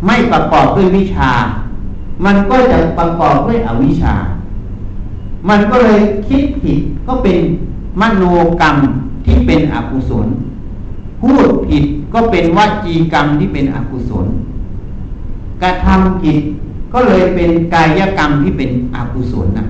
[0.07, 1.31] ไม่ประกอบด้วยวิชา
[2.25, 4.15] มันก็จะประกอบด้วยอวิชา
[5.49, 7.37] มันก็เลยคิดผิดก็เป็น
[8.01, 8.25] มโน
[8.61, 8.77] กรรม
[9.25, 10.27] ที่เป็นอกุศล
[11.21, 14.27] พูดผิดก็เป็นวจีกรรมที่เป็นอกุศล
[15.63, 16.39] กระทำผิด
[16.93, 19.67] ก็เลยเป็นกายกรรมที่เป็นอกุศลนะ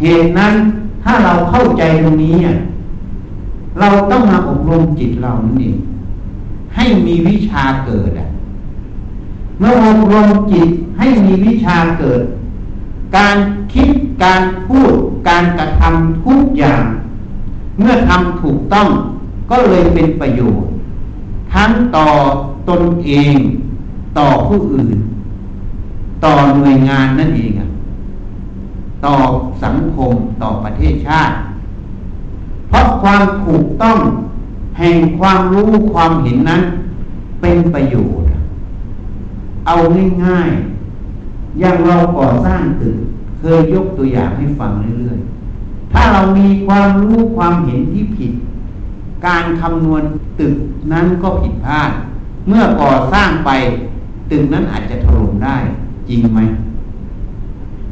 [0.00, 0.54] เหตุนั้น
[1.02, 2.36] ถ้าเราเข้าใจตรงนี้
[3.80, 5.76] เราต้องมาอบรมจิตเรานี่นเอง
[6.74, 8.28] ให้มีวิชาเกิดอะ
[9.58, 12.22] เมื่ออบรมจิตให้มีวิชาเกิด
[13.16, 13.36] การ
[13.72, 13.90] คิด
[14.24, 14.92] การพูด
[15.28, 16.84] การกระทำทุกอย่าง
[17.78, 18.88] เมื่อทำถูกต้อง
[19.50, 20.70] ก็เลยเป็นประโยชน์
[21.54, 22.08] ทั้งต่อ
[22.68, 23.36] ตนเอง
[24.18, 24.98] ต่อผู้อื่น
[26.24, 27.52] ต่อหน่วยงานนั่นเอง
[29.04, 29.14] ต่อ
[29.64, 31.34] สังคมต่อประเทศชาติ
[32.68, 33.98] เพราะความถูกต้อง
[34.78, 36.62] แห่งความรู้ความเห็นนั้น
[37.40, 38.28] เป็นประโยชน์
[39.66, 39.74] เอา
[40.24, 42.96] ง่ายๆอย่างเราก่อสร้างตึก
[43.38, 48.32] เคยยกตัวอย่างให้ฟังเรื่อยๆ ถ้าเรามีความรู้ความเห็นที่ผิด
[49.26, 50.02] การคำนวณ
[50.40, 50.54] ตึก
[50.92, 51.90] นั้นก็ผิดพลาด
[52.48, 53.50] เมื่อก่อสร้างไป
[54.30, 55.56] ตึกนั้นอาจจะถล่มได้
[56.08, 56.40] จริงไหม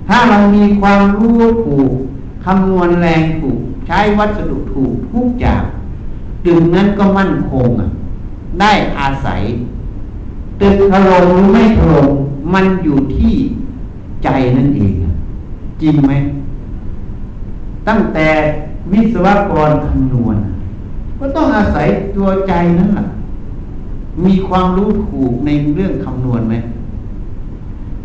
[0.09, 1.91] ถ้าเรามีความรู้ถูก
[2.45, 5.65] คำนวณแรงถูก ใช้วัสดุถูกทุกอย่าง
[6.45, 7.69] ตึกนั้นก็มั่นคง
[8.61, 9.43] ได้อาศัย
[10.61, 12.09] ตึกถล่มหรือไม่ถล่ม
[12.55, 13.35] มันอยู่ที่
[14.25, 14.95] ใจนั่นเอง
[15.83, 16.13] จริงไหม
[17.89, 18.29] ตั้งแต่
[18.93, 20.37] วิศวกรคำนวณ
[21.19, 23.07] ก็ต้องอาศัยตัวใจนั่นแหละ
[24.25, 26.55] มีความรู้ถูกในเรื่องคำนวณไหม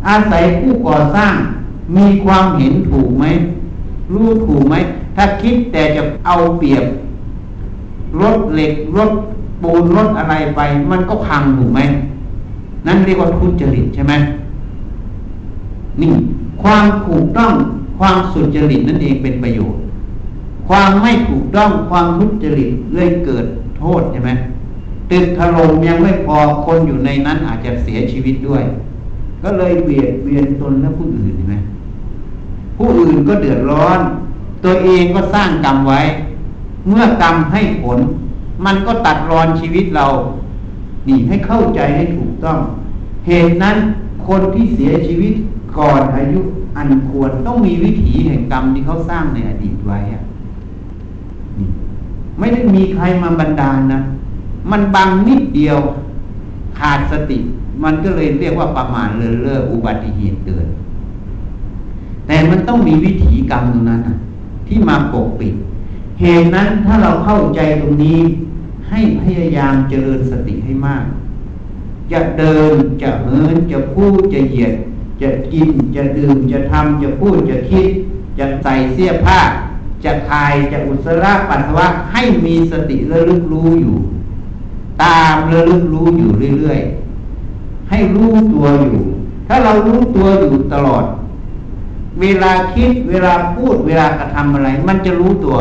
[0.07, 1.33] อาศัยผู้ก่อสร้าง
[1.97, 3.25] มีความเห็นถูกไหม
[4.13, 4.75] รู้ถูกไหม
[5.15, 6.85] ถ้าคิดแต่จะเอาเปรียบ
[8.21, 9.11] รถเหล็กรถ
[9.61, 11.81] ปูนรถอะไรไป มันก็พังถูกไหม
[12.87, 14.13] นั่นเรียกว่าทุจริตใช่ไหม
[16.01, 16.11] นี่
[16.61, 17.51] ความถูกต้อง
[17.99, 19.79] ความสุจริตนั่นเองเป็นประโยชน์
[20.67, 23.45] ความไม่ถูกต้องความทุจริตเลยเกิด
[23.77, 24.31] โทษใช่ไหม
[25.11, 28.63] ตึกถล่มยังไม่พอคนอยู่ในนั้นอาจจะเสียชีวิตด้วย
[29.43, 31.55] ก็เลยเบียดเบียนตนและผู้อื่นใช่ไหม
[32.77, 33.99] ผู้อื่นก็เดือดร้อน
[34.63, 36.01] ตัวเองก็สร้างกรรมไว้
[36.89, 37.99] เมื่อกรรมให้ผล
[38.65, 40.05] มันก็ตัดรอนชีวิตเรา
[41.07, 42.57] นี่ให้เข้าใจให้ถูกต้อง
[43.27, 43.77] เหตุนั้น
[44.27, 45.33] คนที่เสียชีวิต
[45.77, 46.39] ก่อนอายุ
[46.77, 50.21] อันควรต้องมีวิถีแห่งกรรมที่เขาสร้างในอดีตไว้อะ
[52.39, 53.99] ไม่ได้มีใครมาบันดาลนะ
[54.71, 55.79] มันบังนิดเดียว
[56.79, 57.39] ขาดสติ
[57.83, 60.65] มันก็เลยเรียกว่าประมาทเลินเล่ออุบัติเหตุเกิด
[62.27, 64.01] แต่มันต้องมีวิถีกรรมตรงนั้น
[64.67, 65.53] ที่มาปกปิด
[66.21, 68.19] เหตุนั้นถ้าเราเข้าใจตรงนี้
[68.89, 71.03] ให้พยายามเจริญสติให้มาก
[72.11, 74.73] จะเดินจะเหินจะพูดจะเหยียด
[75.21, 77.87] จะกินจะดื่มจะทำจะพูดจะคิด
[78.39, 79.39] จะใส่เสื้อผ้า
[80.03, 83.97] จะคายจะอุจจาระปัสสาวะให้มีสติระลึกรู้อยู่
[85.03, 89.03] ตามระลึกรู้อยู่เรื่อยๆ ให้รู้ตัวอยู่
[89.47, 91.03] ถ้าเรารู้ตัวอยู่ตลอด
[92.19, 95.57] เวลาคิดเวลาพูดเวลากระทำอะไร มันจะรู้ตัว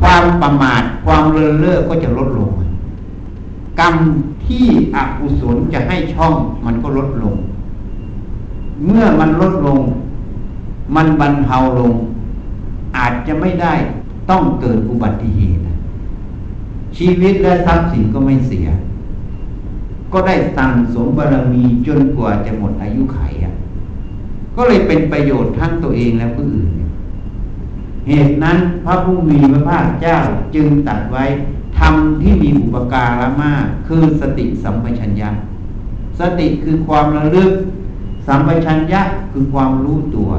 [0.00, 2.50] ความประมาทความเลินเล่อก็จะลดลง
[3.80, 3.94] กรรม
[4.46, 7.34] ที่อกุศลจะให้ช่องมันก็ลดลง
[8.84, 9.80] เมื่อมันลดลง
[10.96, 11.92] มันบรรเทาลง
[12.96, 13.74] อาจจะไม่ได้
[14.30, 15.62] ต้องเกิดอุบัติเหตุ
[16.96, 18.68] ชีวิตและทรัพย์สินก็ไม่เสีย
[20.12, 23.54] ก็ได้สั่งสมบารมีจนกว่าจะหมดอายุไขอะ
[24.56, 26.70] ก็เลยเป็นประโยชน์ทั้งตัวเองและผู้อื่น
[28.08, 30.18] เหตุนั้นพระผู้มีพระภาคเจ้า
[30.54, 31.24] จึงตัดไว้
[31.78, 35.30] ทำที่มีอุปการะมาก คือสติสัมปชัญญะ
[36.20, 37.52] สติคือความระลึก
[38.26, 39.00] สัมปชัญญะ
[39.32, 40.30] คือความรู้ตัว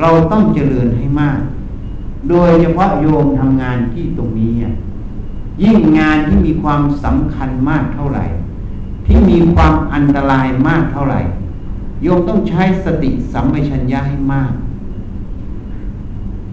[0.00, 1.40] เราต้องเจริญให้มาก
[2.30, 4.52] โดยเฉพาะโยมทำงานที่ตรงนี้
[5.62, 8.24] ยิ่งงานที่มีความสำคัญมากเท่าไหร่
[9.06, 11.20] ที่มีความอันตรายมากเท่าไหร่
[12.02, 14.52] โยมต้องใช้สติสัมปชัญญะให้มาก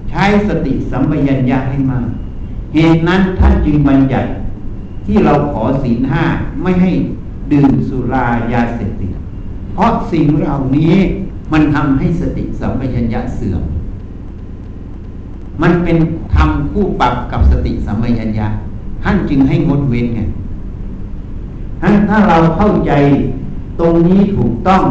[0.10, 2.08] ใช้สติสัมปชัญญะให้มาก
[2.74, 4.30] เหตุนั้นท่านจึงบัญญัติ
[5.06, 6.24] ที่เราขอศีลห้า
[6.62, 6.92] ไม่ให้
[7.52, 9.12] ดื่มสุรายาเสพติด
[9.74, 10.94] เพราะสิ่งเหล่านี้
[11.52, 13.64] มันทำให้สติสัมปชัญญะเสื่อม
[15.62, 15.98] มันเป็น
[16.36, 18.48] ทำคู่ปรับกับสติสัมปชัญญะ
[19.04, 20.22] ท่านจึงให้งดเว้นไง
[21.82, 22.92] ทั้นถ้าเราเข้าใจ
[23.80, 24.84] ตรงนี้ถูกต้อง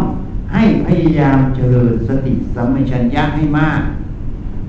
[0.53, 3.81] ให้พยายามเจริญสติสัมปชัญญะให้มาก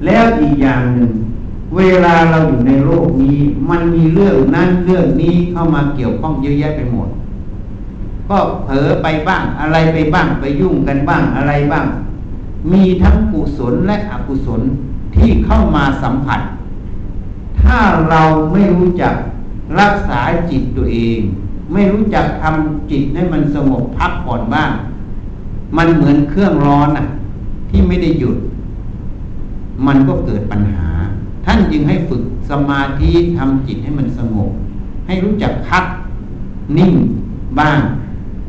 [0.05, 1.11] แล้วอีกอย่างหนึ่ง
[1.77, 3.37] เวลาเราอยู่ในโลกนี้
[3.69, 7.09] มันมีเรื่องนั้นเรื่องนี้เข้ามาเกี่ยวข้องเยอะแยะไปหมด
[8.29, 11.85] ก็เผลอไปบ้างอะไรไปบ้างไปยุ่งกันบ้างอะไรบ้าง
[12.71, 14.61] มีทั้งกุศลและอกุศล
[15.15, 16.41] ที่เข้ามาสัมผัส
[17.63, 19.13] ถ้าเราไม่รู้จัก
[19.79, 21.19] รักษาจิตตัวเอง
[21.73, 24.71] ไม่รู้จักทำจิตให้มันสงบพักผ่อนบ้าง
[25.77, 27.05] มันเหมือนเครื่องร้อนอะ
[27.69, 28.37] ที่ไม่ได้หยุด
[29.87, 30.87] มันก็เกิดปัญหา
[31.45, 34.51] ท่านจึงให้ฝึกสมาธิทำจิตให้มันสงบ
[35.07, 35.83] ให้รู้จักพัก
[36.77, 36.93] นิ่ง
[37.59, 37.79] บ้าง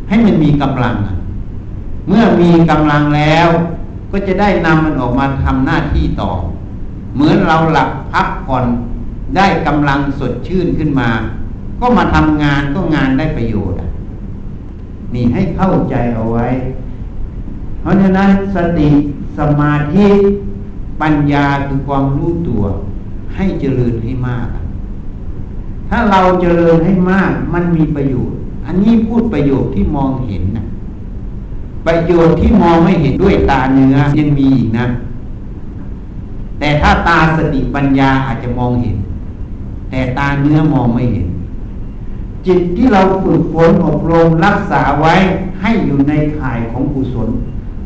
[0.09, 0.95] ให้มันมีกำลัง
[2.09, 3.49] เมื่อมีกำลังแล้ว
[4.11, 6.31] ก็จะได้นำมันออกมาทำหน้าที่ต่อ
[7.15, 8.65] เหมือนเราหลับพักผ่อน
[9.37, 11.11] ได้กำลังสดชื่นขึ้นมา
[11.81, 13.79] ก็มาทำงานก็งานได้ประโยชน์
[15.15, 16.47] นี่ให้เข้าใจเอาไว้
[17.81, 18.89] เพราะฉะนั้นสติ
[19.39, 20.07] สมาธิ
[21.01, 22.63] ปัญญาคือความรู้ตัว
[23.35, 24.49] ให้เจริญให้มาก
[25.89, 28.37] ถ้าเราเจริญให้มากมันมีประโยชน์
[28.67, 30.65] อันนี้พูดประโยชน์ที่มองเห็นนะ
[31.87, 34.87] ประโยชน์ที่มองไม่เห็นด้วยตาเนื้อยังมีอีกนะ
[36.59, 38.97] แต่ถ้าตาสติปัญญาอาจจะมองเห็น
[39.91, 41.29] แต่ตาเนื้อมองไม่เห็น
[42.47, 45.15] จิตที่เราฝึกฝนอบรมรักษาไว้
[45.61, 47.29] ให้อยู่ในข่ายของกุศล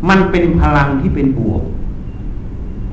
[0.08, 1.62] มันเป็นพลังที่เป็นบวก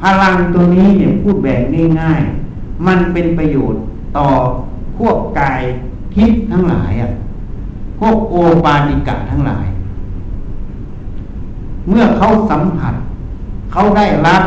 [0.02, 1.62] พลังตัวนี้เนี่ยพูดแบบ
[2.00, 3.82] ง่ายๆมันเป็นประโยชน์
[4.18, 4.28] ต่อ
[4.98, 5.62] พวกกาย
[6.16, 7.12] ทิพย์ทั้งหลายอะ
[8.00, 9.66] พวกโอปาติกะทั้งหลาย
[11.90, 12.94] เมื่อเขาสัมผัส
[13.72, 14.44] เขาได้รับ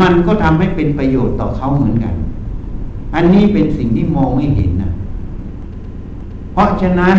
[0.00, 2.14] มันก็ทำให้เป็นประโยชน์ต่อเขาเหมือนกัน
[3.14, 4.90] อันนี้เป็นสิ่งที่มองไม่เห็นนะ
[6.52, 7.16] เพราะฉะนั้น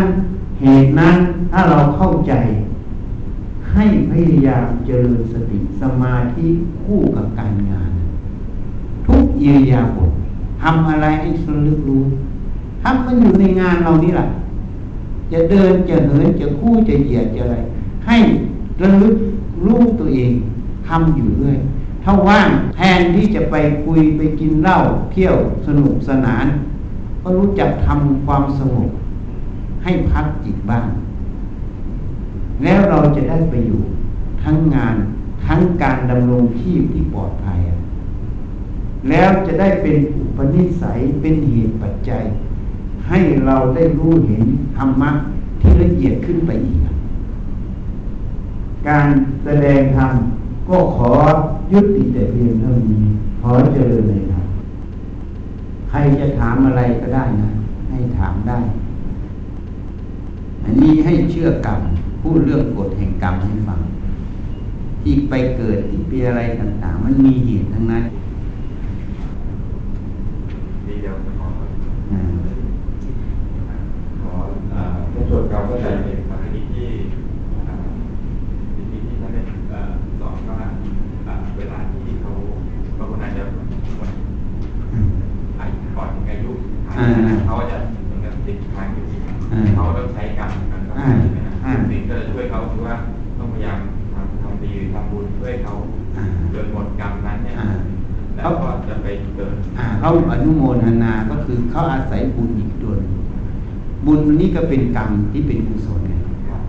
[0.61, 1.15] เหตุนั้น
[1.51, 2.33] ถ้าเราเข้าใจ
[3.73, 6.47] ให้พยายามเจริญสติสมาธิ
[6.83, 7.91] คู่กับการงาน
[9.05, 10.11] ทุกเยียยาบท
[10.61, 12.03] ทำอะไรให้สลึกรู้
[12.83, 14.27] ทำมันอยู่ในงานเรานี่แหละ
[15.31, 17.57] จะเดินจะเหินจะคู่จะเหยียดจะอะไร
[18.07, 18.17] ให้
[18.81, 19.15] ระลึก
[19.65, 20.31] รู้ตัวเอง
[20.87, 21.57] ทำอยู่เรื่อย
[22.09, 24.77] ถ้าว่างแทนที่จะไปคุยไปกินเหล้า
[25.11, 25.35] เที่ยว
[25.67, 26.45] สนุกสนาน
[27.21, 28.89] ก็รู้จักทำความสงบ
[29.83, 30.87] ให้พักจิตบ้าง
[32.63, 33.81] แล้วเราจะได้ไปอยู่
[34.43, 34.95] ทั้งงาน
[35.45, 37.59] ทั้งการดำรงชีพที่ปลอดภัย
[39.09, 42.23] แล้วจะได้เป็นอุปนิสัยเป็นเหตุปัจจัย
[43.07, 44.43] ให้เราได้รู้เห็น
[44.77, 45.11] ธรรมะ
[45.61, 46.79] ที่ละเอียดขึ้นไปอีก
[48.87, 49.07] การ
[49.43, 50.11] แสดงธรรม
[50.67, 51.11] ก็ขอ
[51.71, 53.03] ยุติแต่เพียงเท่านี้
[53.41, 54.45] ขอเจริญเลยครับ
[55.89, 57.49] ใครจะถามอะไรก็ได้นะ
[57.89, 58.59] ให้ถามได้
[60.63, 61.79] อันนี้ให้เชื่อกรรม
[62.21, 63.79] พูดเรื่องกฎแห่งกรรมให้ฟัง
[65.01, 68.03] ที่ไปเกิดที่เป็นอะไรต่างๆ มันมีเหตุทั้งนั้น
[70.87, 71.47] ดีเดียวขอ
[72.11, 72.21] อ่า
[74.21, 74.33] ขอ
[74.73, 76.87] อ่าในส่วนการเข้าใจในปฏิที่
[77.67, 77.75] อ่า
[78.75, 80.59] ปฏิที่ท่านได้เอ่อสอนว่า
[81.27, 82.31] อ่าเวลาที่เขา
[82.97, 83.43] บางคนอาจจะ
[83.97, 84.09] หมด
[85.59, 86.51] อายุก่อนถึงอายุ
[87.45, 89.05] เขาจะเหมือนกับติดค้างอยู่
[89.75, 92.95] เขาต้องใช้กรรมกันก็ใช่ไหมครับสิ่งก็จะช่วยเขาคือว่า
[93.37, 93.79] ต้องพยายาม
[94.13, 95.73] ทำทำดีทำบุญช่วยเขา
[96.17, 97.67] อ่าจนหมดกรรมนั้นเนี่ยอ่า
[98.35, 103.11] แล้วก็จะไปเกิดอ่าเขาอนุโมทนาก็คือเขาอาศัยบุญอีกตัวหนึ่ง
[104.05, 106.13] บุญนี้ก็เป็นกรรมที่เป็นกุศลไง
[106.49, 106.61] ครับ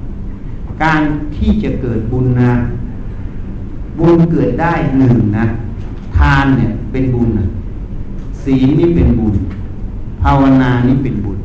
[0.83, 1.01] การ
[1.37, 2.53] ที่จะเกิดบุญนะ
[3.99, 5.47] บุญเกิดได้หนึ่งนะ
[6.17, 7.47] ทานเนี่ยเป็นบุญนะ
[8.43, 9.35] ศีลนี่เป็นบุญ
[10.23, 11.39] ภาวนานี่เป็นบุญ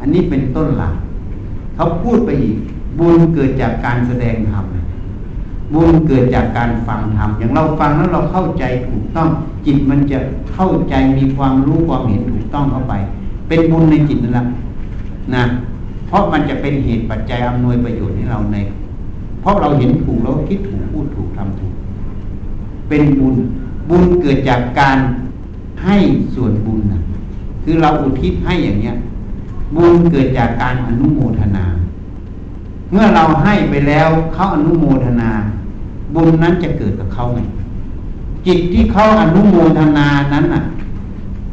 [0.00, 0.94] อันนี้เป็นต้นหลัก
[1.74, 2.56] เขาพูดไปอีก
[2.98, 4.64] บุญเกิดจากการแสดงธรรม
[5.74, 9.28] บุญเกิดจากการฟังธรรมอย่างเราฟังแล้วเราเข้าใจถูกต้อง
[9.66, 10.18] จิตมันจะ
[10.54, 12.94] เข้าใจมีความรู้ความเห็นถูกต้องเข้าไป
[13.48, 14.44] เป็นบุญในจิตนั่นแหละ
[15.34, 15.44] นะ
[16.06, 18.56] เพราะมันจะเป็นเหตุปัจจัยอำนวยประโยชน์ให้เราใน
[19.40, 21.74] เพราะเราเห็นถูกแล้วคิดถูกพูดถูกทำถูก
[22.88, 23.36] เป็นบุญ
[23.88, 24.98] บุญเกิดจากการ
[25.84, 25.96] ให้
[26.34, 27.00] ส่วนบุญนะ
[27.62, 28.94] คือเราอุทิศให้อย่างเนี้ย
[29.74, 31.64] บุญเกิดจากการอนุโมทนา
[32.90, 35.30] เมื่อเราให้ไปแล้วเขาอนุโมทนา
[36.14, 37.40] บุญนั้นจะเกิดกับเขาไง
[38.46, 40.62] จิตที่เขาอนุโมทนานั้นน่ะ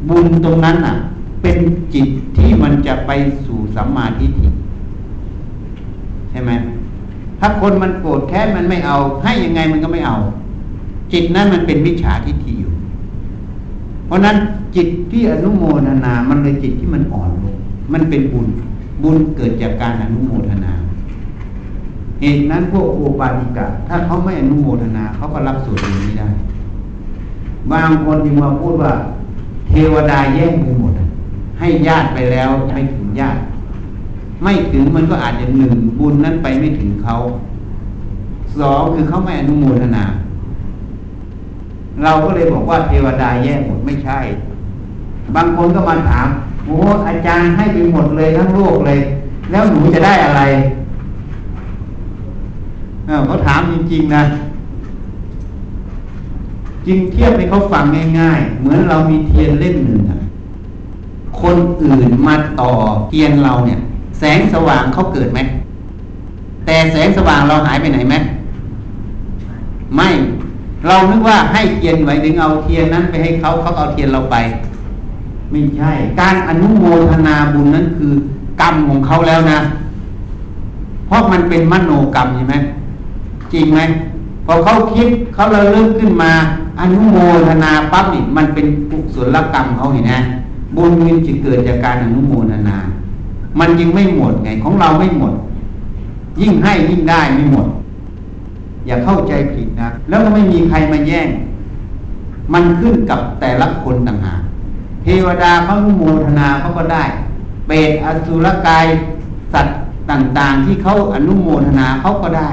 [0.08, 0.94] บุญตรงนั้นน่ะ
[1.42, 1.58] เป็น
[1.94, 3.10] จิตที่มันจะไป
[3.46, 4.48] สู่สัมมาทิฏฐิ
[6.30, 6.50] ใช่ไหม
[7.40, 10.16] ถ้าคนมันโกรธแค้นมันไม่เอา ให้ยังไงมันก็ไม่เอา
[11.12, 12.69] จิตนั้นมันเป็นมิจฉาทิฏฐิอยู่
[14.10, 14.36] เพราะนั้น
[14.76, 17.56] จิตที่อนุโมทนา มันเลยจิตที่มันอ่อนลง
[17.92, 18.48] มันเป็นบุญ
[19.02, 20.72] บุญเกิดจากการอนุโมทนา
[22.20, 26.28] เหตุนั้นพวกโอปาติกะ ถ้าเขาไม่อนุโมทนาเขาก็รับส่วนบุญไม่ได้
[27.72, 28.92] บางคนจึงมาพูดว่า
[29.68, 30.92] เทวดาแย่งไปหมด
[31.58, 33.40] ให้ญาติไปแล้วให้ถึงญาติ
[34.42, 37.14] ไม่ถึงมันก็อาจจะหนึ่งบุญนั้นไปไม่ถึงเขา
[38.58, 40.04] สองคือเขาไม่อนุโมทนา
[42.04, 44.18] เราก็เลยบอกว่าเทวดาแย่หมดไม่ใช่
[45.34, 46.28] บางคนก็มาถาม
[46.64, 49.00] โอ้อาจารย์ให้ไปหมดเลยทั้งโลกเลย
[49.50, 50.42] แล้วหนูจะได้อะไร
[53.26, 54.22] เขาถามจริง ๆ นะ
[56.86, 57.84] จริงเทียบให้เขาฟัง
[58.18, 60.00] ง่าย ๆ เหมือนเรามีเทียนเล่มหนึ่ง
[61.40, 62.70] คนอื่นมาต่อ
[63.08, 63.78] เทียนเราเนี่ย
[64.18, 65.40] แสงสว่างเขาเกิดไหม
[66.66, 68.14] แต่แสงสว่างเราหายไปไหนไหม
[69.96, 70.08] ไม่
[70.88, 74.36] เรานึกว่าให้เทียนไว้ถึงเอาเทียนนั้นไปให้เขาเขาเอาเทียนเราไป
[75.50, 78.12] ไม่ใช่ การอนุโมทนาบุญนั้นคือ
[78.60, 79.58] กรรมของเขาแล้วนะ
[81.06, 82.54] เพราะมันเป็นมโนกรรมใช่ไหม
[83.52, 83.80] จริงไหม
[84.46, 86.32] พอเขาคิดเขาระลึกขึ้นมา
[86.80, 87.16] อนุโม
[87.48, 90.14] ทนาปั๊บนี่มันเป็นกุศลกรรมเขาเห็นไหม
[90.76, 92.76] บุญมันจะเกิดจากการอนุโมทนา
[93.58, 95.32] มันจึงไม่หมดไงของเราไม่หมด
[96.40, 97.66] ยิ่งให้ยิ่งได้ไม่หมด
[98.86, 101.28] อย่าเข้าใจผิดนะ แล้วก็ไม่มีใครมาแย่ง
[102.52, 104.40] มันขึ้นกับแต่ละคนต่างหาก
[105.02, 107.04] เทวดาเขาอนุโมทนาเขาก็ได้
[107.66, 108.86] เปรตอสุรกาย
[109.52, 109.76] สัตว์
[110.10, 112.48] ต่างๆ ที่เขาอนุโมทนาเขาก็ได้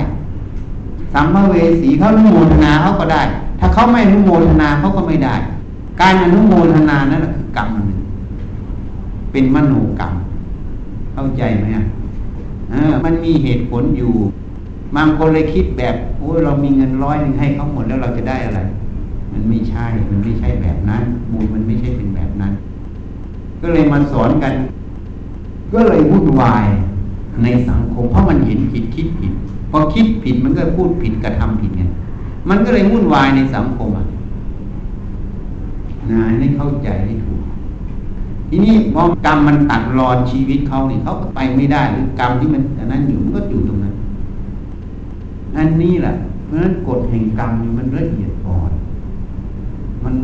[1.13, 3.21] สัมภเวสีเขาอนุโมทนาเขาก็ได้
[3.59, 5.35] ถ้าเขาไม่อนุโมทนาเขาก็ไม่ได้
[6.01, 7.99] การอนุโมทนานั่นคือกรรมหนึ่ง
[9.31, 10.13] เป็นมโนกรรม
[11.13, 11.85] เข้าใจไหมอะ
[13.05, 14.13] มันมีเหตุผลอยู่
[14.95, 18.59] บางคนเลยคิดแบบโอ้ยเรามีเงินร้อยหนึ่งให้เขาหมดแล้วเราจะได้อะไร
[19.33, 22.51] มันไม่ใช่ มันไม่ใช่แบบนั้น บุญมันไม่ใช่เป็นแบบนั้น
[23.61, 24.53] ก็เลยมาสอนกัน
[25.73, 26.65] ก็เลยวุ่นวาย
[27.43, 29.31] ในสังคม เพราะมันเห็นผิดคิดผิด
[29.71, 31.83] พอคิดผิดมันก็พูดผิดกระทำผิดไง
[32.49, 34.05] มันก็เลยวุ่นวายในสังคมอะ
[36.11, 37.39] นะให้เข้าใจให้ถูก
[38.49, 43.93] ทีนี้พอกรรมมันตัดรอนชีวิตเขาเนี่ยเขาก็ไปไม่ได้หรือกรรมที่มันอันนั้นอยู่มันก็อยู่ตรงนั้น
[45.57, 46.13] อันนี้แหละ
[46.45, 48.71] เพราะฉะนั้นกฎแห่งกรรมนี่มันละเอียดอ่อน
[50.03, 50.15] มัน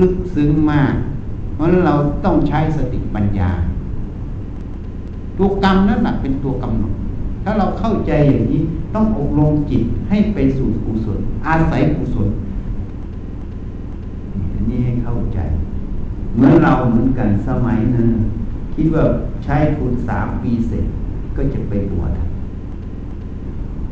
[0.00, 0.94] ลึกซึ้งมาก
[1.54, 3.50] เพราะนั้นเราต้องใช้สติปัญญา
[5.38, 6.94] ตัวกรรมนั่นแหละเป็นตัวกำหนด
[7.44, 8.62] ถ้าเราเข้าใจอย่างนี้
[8.94, 12.28] ต้องอบรมจิตให้ไปสู่กุศล อาศัยกุศล
[14.54, 15.38] อันนี้ให้เข้าใจ
[16.34, 18.08] เหมือนเราเหมือนกันสมัยหนึ่ง
[18.74, 19.04] คิดว่า
[19.44, 20.84] ใช้ทุนสามปีเสร็จ
[21.36, 22.12] ก็จะไปบวช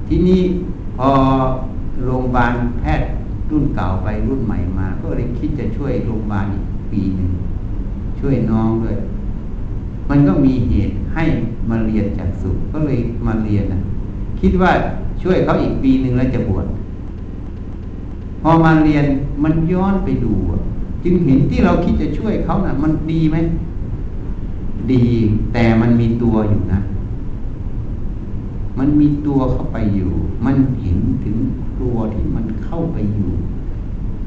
[0.08, 0.40] ทีนี้
[0.98, 1.10] พอ
[2.04, 3.08] โรงพยาบาลแพทย์
[3.50, 7.30] รุ่นเก่าไปรุ่นใหม่มา ก็เลยคิดจะช่วยโรงพยาบาลอีกปีหนึ่ง
[8.20, 8.98] ช่วยน้องด้วย
[10.10, 11.24] มันก็มีเหตุให้
[11.70, 13.80] มาเรียนจากสุก็เลยมาเรียนนะ
[14.40, 14.72] คิดว่า
[15.22, 16.66] ช่วยเขาอีกปีหนึ่งแล้วจะบวช
[18.42, 19.04] พอมาเรียน
[19.44, 20.34] มันย้อนไปดู
[21.04, 23.36] จึงเห็นที่เราคิดจะช่วยเขานะ่ะ มันดีไหม
[24.92, 25.04] ดี
[25.52, 26.80] แต่มันมีตัวอยู่นะ
[28.78, 30.12] มันมีตัวเข้าไปอยู่
[30.44, 31.36] มันเห็นถึง
[31.80, 33.30] ตัวที่มันเข้าไปอยู่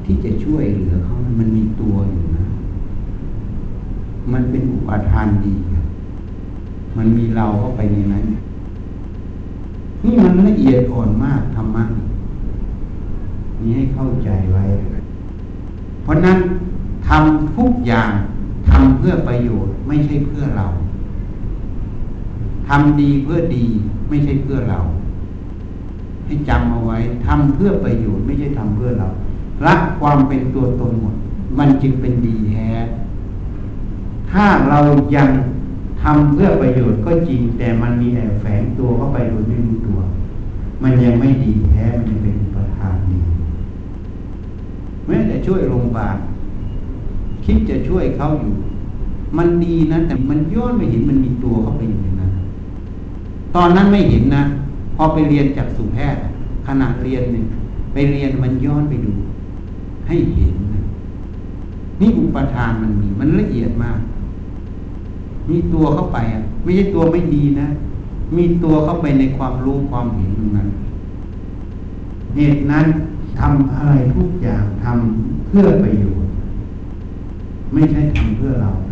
[0.04, 2.46] ที่จะช่วยเหลือเขามันมีตัวอยู่นะ
[4.32, 5.54] มันเป็นอุปทานดี
[6.96, 8.24] มันมีเราเข้าไปในนั้น
[10.04, 11.84] นี่มันละเอียดอ่อนมากธรรมะ
[13.60, 14.64] นี่ให้เข้าใจไว้
[16.02, 16.38] เพราะนั้น
[17.08, 18.10] ทำทุกอย่าง
[18.68, 20.66] ทำเพื่อประโยชน์ไม่ใช่เพื่อเรา
[22.68, 23.66] ทำดีเพื่อดี
[24.12, 24.78] ไม่ใช่เพื่อเรา
[26.26, 29.08] ให้จำเอาไว้ทำเพื่อประโยชน์ไม่ใช่ทำเพื่อเรา
[29.66, 31.14] ละความเป็นตัวตนหมด
[31.58, 32.68] มันจึงเป็นดีแท้
[34.30, 34.78] ถ้าเรา
[35.16, 35.28] ยัง
[36.02, 39.98] ทำเพื่อประโยชน์ก็จริง แต่มันมีแอบแฝงตัวเข้าไปโดยไม่รู้ตัว
[40.82, 43.18] มันยังไม่ดีแท้ มันยังเป็นประธานดี
[45.06, 46.16] แม้แต่ช่วยโรงพยาบาล
[47.44, 48.52] คิดจะช่วยเขาอยู่
[49.36, 52.00] มันดีนะ แต่มันย้อนไปเห็นมันมีตัวเข้าไปอยู่
[53.54, 54.42] ตอนนั้นไม่เห็นนะ
[54.96, 56.22] พอไปเรียนจากสุแพทย์
[56.66, 57.46] ขณะเรียนเนี่ย
[57.92, 59.12] ไปเรียนมันย้อนไปดู
[60.06, 60.82] ให้เห็นนะ
[62.00, 63.98] นี่อุปทานมันมี มันละเอียดมาก
[65.48, 67.68] มีตัวเข้าไปอะ ไม่ใช่ตัวไม่ดีนะ
[68.36, 70.68] มีตัวเข้าไปในความรู้ความเห็นตรงนั้น
[72.36, 72.86] เหตุนั้น
[73.38, 76.32] ทำอะไรทุกอย่างทำเพื่อประโยชน์
[77.72, 78.70] ไม่ใช่ทำเพื่อเรา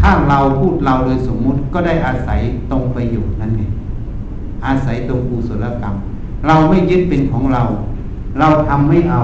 [0.00, 2.40] ถ้าเราพูดเราโดยสมมุติก็ได้อาศัย
[2.70, 3.62] ตรงประโยชน์นั่นไง
[4.66, 5.94] อาศัยตรงกุศลกรรม
[6.46, 7.62] เราไม่ยึดเป็นของเรา
[8.38, 9.22] เราทำไม่เอา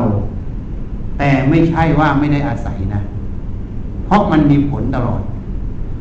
[1.19, 3.01] แต่ไม่ใช่ว่าไม่ได้อาศัยนะ
[4.07, 5.23] เพราะมันมีผลตลอด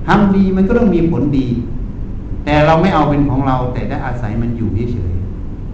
[0.07, 1.47] ทำดีมันก็ต้องมีผลดี
[2.45, 5.13] แต่เราไม่เอาเป็นของเรา แต่ได้อาศัยมันอยู่เฉย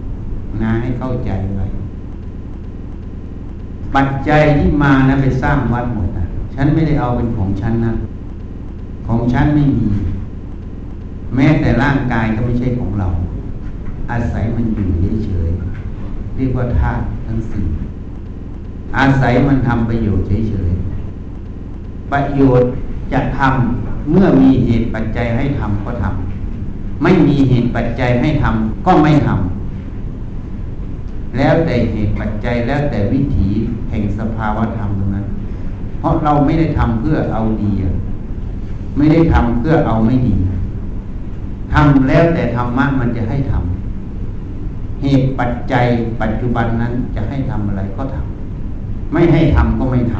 [0.00, 1.66] ๆนะให้เข้าใจไว้
[3.94, 7.92] ปัจจัยที่มานะไปสร้างวัดหมดนะฉันไม่ได้เอาเป็นของฉันนะ
[9.06, 9.88] ของฉันไม่มี
[11.34, 13.08] แม้แต่ร่างกายก็ไม่ใช่ของเรา
[14.10, 14.86] อาศัยมันอยู่
[15.24, 17.66] เฉยๆเรียกว่าธาตุทั้งสี่
[18.96, 22.68] อาศัยมันทำประโยชน์เฉยๆประโยชน์
[23.12, 29.36] จะทำเมื่อมีเหตุปัจจัยให้ทำก็ทำไม่มีเหตุปัจจัยให้ทำก็ไม่ทำ
[31.36, 33.48] แล้วแต่เหตุปัจจัยแล้วแต่วิถี
[33.90, 35.26] แห่งสภาวธรรมตรงนั้น
[35.98, 37.72] เพราะเราไม่ได้ทำเพื่อเอาดี
[38.96, 40.34] ไม่ได้ทำเพื่อเอาไม่ดี
[41.72, 45.86] ทำแล้วแต่ธรรมะมันจะให้ทำเหตุปัจจัย
[46.22, 50.14] ปัจจุบันนั้นจะให้ทำอะไรก็ทำไม่ให้ทำก็ไม่ท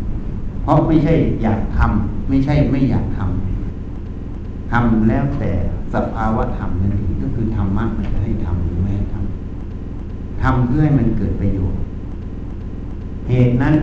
[0.00, 5.50] ำเพราะไม่ใช่อยากทำไม่ใช่ไม่อยากทำทำแล้วแต่
[5.94, 11.80] สภาวะธรรมนั่นเองก็คือธรรมะมันจะให้ทำหรือไม่ให้ทำทำเพื่อให้มันเกิดประโยชน์
[13.28, 13.74] เหตุนั้น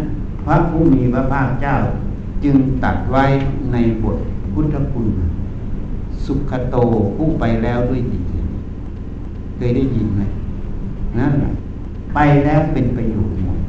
[0.45, 1.75] พระผู้มีพระภาคเจ้า
[2.43, 3.25] จึงตัดไว้
[3.71, 4.17] ในบท
[4.53, 5.07] พุทธคุณ
[6.25, 6.75] สุขโต
[7.15, 8.21] ผู้ไปแล้วด้วยดี
[9.55, 10.21] เคยได้ยินไหม
[11.19, 11.51] นั่นแหละ
[12.15, 13.59] ไปแล้วเป็นประโยชน์หมด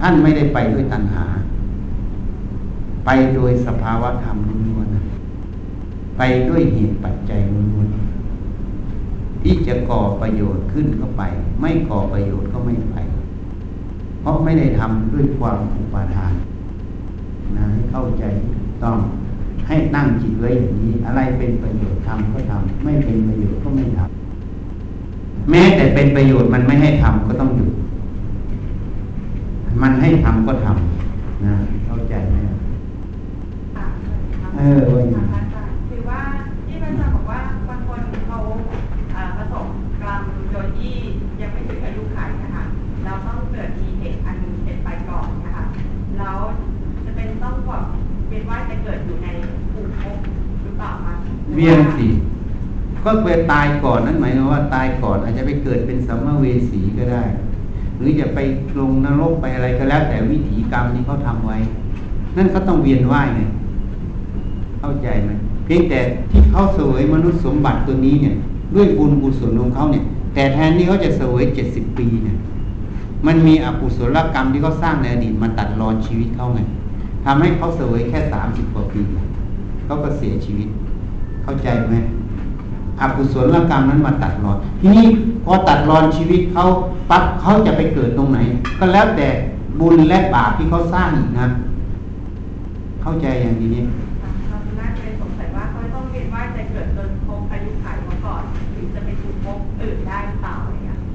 [0.00, 1.24] ท่านไม่ได้ไปด้วยตัณหา
[3.06, 4.36] ไปโดยสภาวะธรรม
[4.68, 7.40] ล้วนๆไปด้วยเหตุปัจจัย
[7.72, 11.22] ล้วนๆที่จะก่อประโยชน์ขึ้นก็ไป
[11.60, 12.96] ไม่ก่อประโยชน์ก็ไม่ไป
[14.20, 16.32] เพราะไม่ได้ทำด้วยความอุปาทาน
[17.56, 18.24] นะให้เข้าใจ
[18.54, 18.98] ถูกต้อง
[19.68, 27.70] ให้ตั้งจิตไว้อย่างนี้ อะไรเป็นประโยชน์ทำก็ทำไม่เป็นประโยชน์ก็ไม่ทำแม้แต่เป็นประโยชน์มันไม่ให้ทำก็ต้องหยุด
[29.82, 31.54] มันให้ทำก็ทำนะ
[31.86, 32.36] เข้าใจไหม
[34.56, 35.40] เออว่าอย่างนี้
[35.88, 36.20] คือว่า
[36.66, 38.38] ที่พระอาจารย์บอกว่าบางคนเขา
[39.36, 39.66] ประสบ
[40.02, 40.20] กรรม
[40.52, 40.94] โดยที่
[41.40, 42.64] ยังไม่ถึงอายุขัยนะคะ
[43.04, 45.64] เราต้องเกิดมีเหตุอันเป็นไปก่อนนะคะ
[46.18, 46.36] แล้ว
[47.04, 47.84] จะเป็นต้องแบบ
[48.28, 49.28] เวียนว่ายจะเกิดอยู่ใน
[49.72, 50.16] ภูมิภพ
[50.62, 51.14] หรือเปล่าคะ
[51.54, 52.08] เวียนสิ
[53.04, 57.22] ก็ไปตายก่อนนั่นหมายความว่าตายก่อนอาจจะไปเกิดเป็นสัมมาเวสีก็ได้
[57.98, 58.38] หรือจะไป
[58.78, 61.56] ลงนรกไปอะไรก็แล้ว แต่วิถีกรรมที่เขาทำไว้
[62.36, 63.40] นั่นเขาต้องเวียนว่ายไง
[64.80, 65.30] เข้าใจไหม
[65.64, 66.00] เพียงแต่
[66.30, 68.34] ที่เขาเสวยมนุษย์สมบัติตัวนี้เนี่ย
[68.74, 72.36] ด้วยบุญกุศลของเขาเนี่ย แต่แทนที่เขาจะเสวยเจ็ดสิบปีเนี่ย
[73.26, 76.60] มันมีอกุศลกรรมที่เขาสร้างในอดีตมาตัดรอนชีวิตเขาไง
[77.24, 79.00] ทำให้เขาเสวยแค่สามสิบกว่าปี
[79.84, 80.68] เขาก็เสียชีวิต
[81.44, 81.94] เข้าใจไหม
[83.00, 85.06] อกุศลกรรมนั้นมาตัดรอน ทีนี้
[85.44, 86.62] พอตัดรอนชีวิตเขา
[87.10, 88.38] ปั๊บเขาจะไปเกิดตรงไหน
[88.78, 89.28] ก็แล้วแต่
[89.80, 91.46] บุญและบาปที่เขาสร้างอีกนะ
[93.02, 93.82] เข้าใจอย่างนี้นี่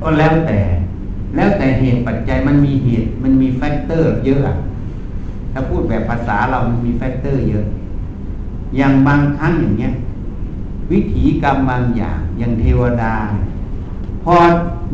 [0.03, 0.59] ก็แล้วแต่
[1.35, 4.41] แล้วแต่เหตุปัจจัยมันมีเหตุ มันมี factor เยอะ
[5.53, 7.65] ถ้าพูดแบบภาษาเรามันมี factor เยอะ
[8.77, 9.91] อย่างบางครั้งอย่างเงี้ย
[10.91, 13.13] วิถีกรรมบางอย่างอย่างเทวดา
[14.23, 14.35] พอ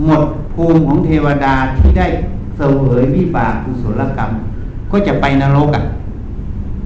[0.05, 0.23] หมด
[0.53, 2.07] ภูมิของเทวดาที่ได้
[2.57, 4.29] เสวยวิบากกุศลกรรม
[4.91, 5.83] ก็จะไปนรกอะ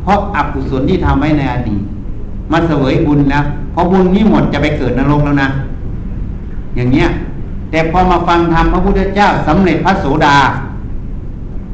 [0.01, 1.81] เพราะอกุศลที่ทำไว้ในอดีต
[2.51, 3.41] มาเสวยบุญนะ
[3.73, 5.49] พอบุญนี้หมดจะไปเกิดนรกแล้วนะ
[6.75, 7.07] อย่างเงี้ย
[7.71, 10.37] แต่พอมาฟังธรรมพระพุทธเจ้าสำเร็จพระโสดา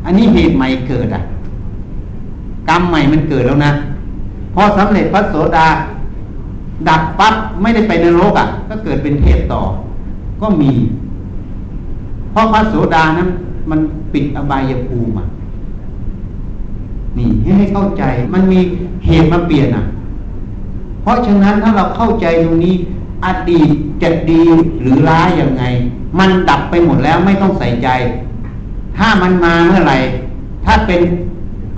[0.06, 1.22] อันนี้เหตุใหม่เกิดอะ
[2.70, 3.72] กรรมใหม่มันเกิดแล้วนะ
[4.54, 5.68] พอสำเร็จพระโสดา
[6.88, 9.62] ดับปั๊บไม่ได้ไปนรกอะ ก็เกิดเป็นเทพต่อ
[10.42, 10.72] ก็มี
[12.32, 13.30] เพราะพระโสดานั้น
[13.70, 13.80] มัน
[14.14, 15.28] ปิดอบายภูมิอะ
[17.18, 18.04] นี่ให้เข้าใจ
[18.34, 18.60] มันมี
[19.06, 19.84] เหตุมาเปลี่ยนอะ
[21.02, 22.76] เพราะฉะนั้นถ้าเราเข้าใจตรงนี้
[23.26, 23.70] อดีต
[24.02, 24.44] จะดี
[24.82, 25.64] หรือร้ายยังไง
[26.20, 27.90] มันดับไปหมดแล้วไม่ต้องใส่ใจ
[28.98, 29.98] ถ้ามันมาเมื่อไหร่
[30.66, 31.02] ถ้าเป็น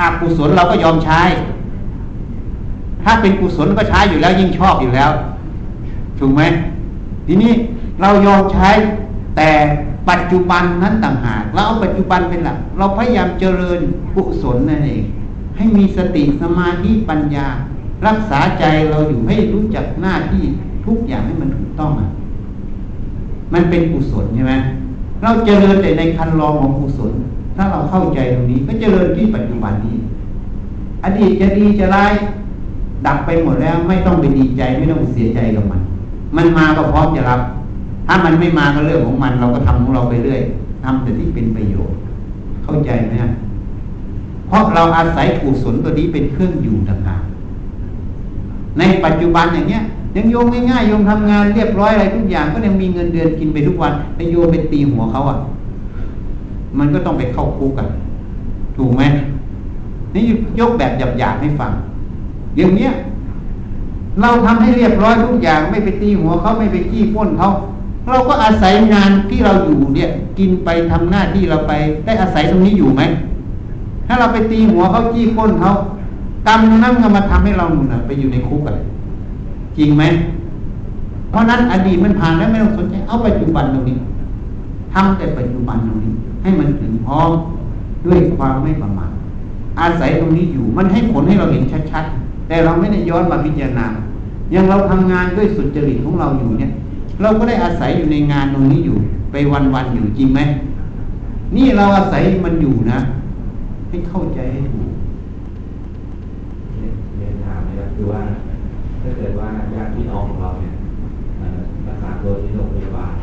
[0.02, 1.22] อกุศลเราก็ยอมใช้
[3.06, 5.12] ถ้าเป็นกุศลก็ใช้อยู่แล้วยิ่งชอบอยู่แล้ว
[6.20, 6.42] ถูกไหม
[7.28, 7.52] ทีนี้
[8.02, 8.70] เรายอมใช้
[9.38, 9.50] แต่
[10.10, 13.80] ปัจจุบันนั้นต่างหากเราเอาปัจจุบันเป็นหลักเราพยายามเจริญ
[14.16, 15.04] กุศลนั่นเอง
[15.58, 17.48] ให้มีสติสมาธิปัญญา
[18.08, 20.44] รักษาใจเราอยู่ให้รู้จักหน้าที่
[20.86, 22.10] ทุกอย่างให้มันถูกต้องอะ
[23.54, 24.54] มันเป็นกุศลใช่ไหม
[25.24, 27.14] เราเจริญแต่ในคันลองของกุศล
[27.56, 29.98] ถ้าเราเข้าใจตรงนี้ ก็เจริญที่ปัจจุบันนี้
[31.04, 32.14] อดีตจะดีจะร้าย
[33.08, 35.82] ดับไปหมดแล้วไม่ต้องไปดีใจไม่ต้องเสียใจกับมัน
[36.38, 37.40] มันมาก็พร้อมจะรับ
[38.08, 40.42] ถ้ามันไม่มาก็เรื่องของมัน เราก็ทำของเราไปเรื่อย
[40.84, 41.98] ทำแต่ที่เป็นประโยชน์
[42.64, 43.14] เข้าใจไหม
[44.48, 47.22] เพราะเราอาศัยกุศลตัวนี้เป็นเครื่องอยู่ต่างหาก
[48.80, 49.84] ในปัจจุบันอย่างเงี้ย
[50.16, 55.38] ยังโยมง่ายๆโยมทำงานเรียบร้อยอะไรทุกอย่างก็ยังมีเงินเดือนกินไปทุกวันแต่โยมไปตีหัวเขาอะ
[56.80, 57.88] มันก็ต้องไปเข้าคุกกัน
[58.78, 59.04] ถูกไหม
[60.14, 60.24] นี่
[60.60, 61.72] ยกแบบหยาบๆให้ฟัง
[62.58, 62.92] อย่างเนี้ย
[64.22, 67.50] เราทำให้เรียบร้อยทุกอย่างไม่ไปตีหัวเขาไม่ไปจี้ป้นเขา
[68.10, 71.74] เราก็อาศัยงานที่เราอยู่เนี่ย กินไปทำหน้าที่เราไป
[72.06, 73.02] ได้อาศัยตรงนี้อยู่ไหม
[74.08, 75.72] ถ้าเราไปตีหัวเขาจี้ป้นเขา
[76.48, 78.80] กรรมนั่นก็มาทำให้เราหนุนไปอยู่ในคุกอะไร
[79.78, 80.04] จริงไหม
[81.30, 83.98] เพราะนั้นอดีตมันผ่านแล้วไม่ต้องสนใจเอาปัจจุบันตรงนี้
[84.94, 86.12] ทำแต่ปัจจุบันตรงนี้
[86.44, 87.30] ให้มันถึงพร้อม
[88.06, 89.12] ด้วยความไม่ประมาท
[89.80, 93.88] อาศัยตรงนี้อยู่ มันให้ผลให้เราเห็นชัดๆ แต่เราไม่ได้ย้อนมาพิจารณา
[94.54, 96.72] ยังเราทำงานด้วยสุจริตของเราอยู่เนี่ย
[97.22, 98.98] เราก็ได้อาศัยอยู่ในงานตรงนี้อยู่
[99.32, 100.40] ไปวันๆอยู่จริงไหม
[101.56, 103.00] นี่เราอาศัยมันอยู่นะ
[103.90, 104.90] ให้เข้าใจให้ถูก
[107.18, 108.22] เรียนถามนะครับคือว่า
[109.02, 110.74] ถ้าเกิดว่าญาติพี่น้องของเราเนี่ย
[111.38, 113.14] เอ่อรักษาตัวที่โรงพยาบาล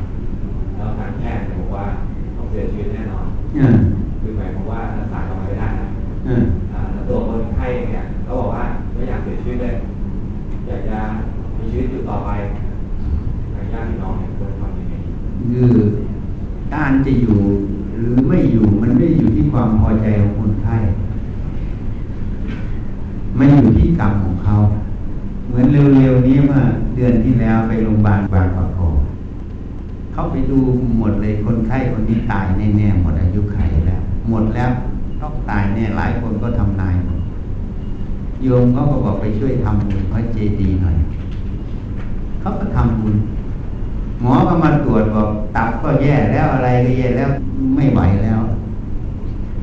[0.76, 1.84] แล้วทางแพทย์เนี่ยบอกว่า
[2.36, 3.26] ต้องเสียชีวิตแน่นอน
[3.58, 3.70] อ่า
[4.20, 5.86] คือหมายความว่ารักษาต่อไปไม่ได้นะ
[9.62, 9.78] อยาก
[10.64, 10.98] เสียชีวิตเลยอยากจะ
[11.56, 12.30] มีชีวิตอยู่ต่อไป
[13.54, 14.94] ทางญาติพี่น้องเนี่ยควรทำยังไง
[15.50, 15.74] คือ
[16.74, 17.38] การจะอยู่
[17.96, 20.76] หรือไม่อยู่มันไม่ได้อยู่ที่ความพอใจของคนไข้
[23.38, 24.54] มันอยู่ที่กรรมของเขา
[25.46, 26.62] เหมือนเร็วๆนี้เมื่อ
[26.94, 28.96] เดือนที่แล้วไปโรงพยาบาลบางประกอบ
[30.12, 30.58] เขาไปดู
[30.98, 34.70] หมดเลยคนไข้คนนี้ตายแน่ๆหมดอายุไขแล้ว หมดแล้ว
[35.20, 37.21] ต้องตายแน่หลายคนก็ทำนายหมด
[38.44, 40.96] โยมเขาก็บอกไปช่วยทำบุญพระเจดีหน่อย
[42.40, 43.14] เขาก็ทำบุญ
[44.20, 47.30] หมอก็มาตรวจบอกตับก็แย่แล้วอะไรก็แย่แล้ว
[47.76, 48.40] ไม่ไหวแล้ว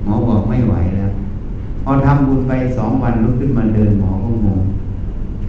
[0.04, 1.10] หมอบอกไม่ไหวแล้ว
[1.84, 4.62] พอทำบุญไปสองวันลุกขึ้นมาเดินหมอก็งง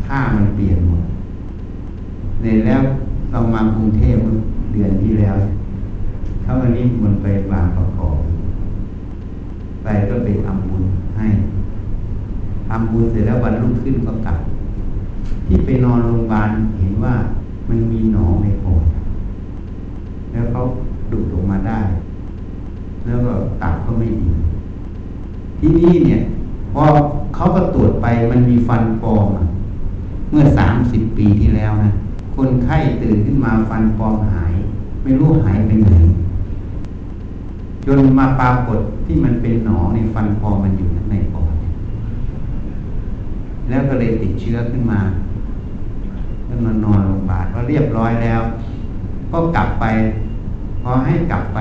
[0.07, 1.03] ค่ามันเปลี่ยนหมด
[2.41, 2.81] เนี่ยแล้ว
[3.31, 4.37] เรามากรุงเทพเมื่อ
[4.73, 5.37] เดือนที่แล้ว
[6.43, 8.17] เขาวันนี้มันไปบางประกอบ
[9.83, 10.83] ไปก็ไปทำบุญ
[11.17, 11.27] ให้
[12.69, 14.39] ทำบุญเสร็จแล้ววันรุ่งขึ้นก็กลับ
[15.47, 17.15] ที่ไปนอนโรงพยาบาล เห็นว่า
[17.69, 18.85] มันมีหนองในปอด
[20.33, 20.61] แล้วเขา
[21.13, 21.81] ดูดออกมาได้
[23.05, 23.33] แล้วก็
[23.63, 24.31] ตับก็ไม่ดี
[25.59, 26.21] ที่นี่เนี่ย
[26.73, 26.83] พอ
[27.35, 29.27] เขาก็ตรวจไปมันมีฟันปลอม
[30.31, 31.91] เมื่อสามสิบปีที่แล้วนะ
[32.37, 34.53] คนไข้ตื่นขึ้นมาฟันปลอมหาย
[35.03, 35.89] ไม่รู้หายไปไหน
[37.87, 41.53] จนมาปรากฏที่มันเป็นหนองในฟันปลอมมันอยู่ในปอด
[43.69, 45.01] แล้วก็เลยติดเชื้อขึ้นมา
[46.51, 48.41] แล้วมานอนโรงพยาบาลพอเรียบร้อยแล้ว
[49.33, 49.85] ก็กลับไป
[50.83, 51.61] พอให้กลับไป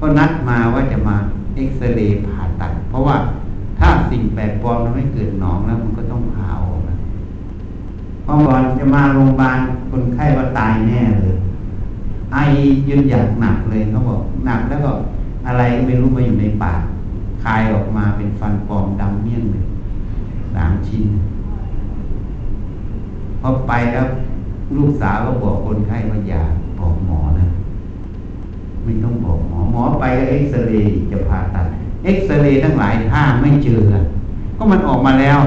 [0.00, 1.16] ก็นัดมาว่าจะมา
[1.54, 3.16] เอ็กซเรย์ผ่าตัด เพราะว่า
[3.78, 6.96] ถ้าสิ่งแปลกปลอมมันไม่เกิดหนองแล้ว มันก็ต้องผ่าออกนะ
[8.24, 9.58] พอก่อนจะมาโรงพยาบาล
[9.90, 11.34] คนไข้ว่าตายแน่เลย
[12.32, 12.38] ไอ
[12.88, 14.92] จนอยากหนักเลยเขาบอกหนักแล้วก็
[15.46, 16.80] อะไรไม่รู้มาอยู่ในปาก
[17.44, 19.64] คายออกมาเป็นฟันปลอมดำเมี่ยงเลย
[20.54, 21.04] สามชิ้น
[23.42, 24.06] พอไปแล้ว
[24.76, 26.42] ลูกสาวก็บอกคนไข้ว่าอย่า
[26.78, 27.46] บอกหมอนะ
[28.84, 31.66] ไม่ต้องบอกหมอหมอไปเอ็กซเรย์จะผ่าตัด
[32.04, 33.80] เอ็กซเรย์ทั้งหลายถ้าไม่เจอ
[34.56, 35.38] ก็มันออกมาแล้ว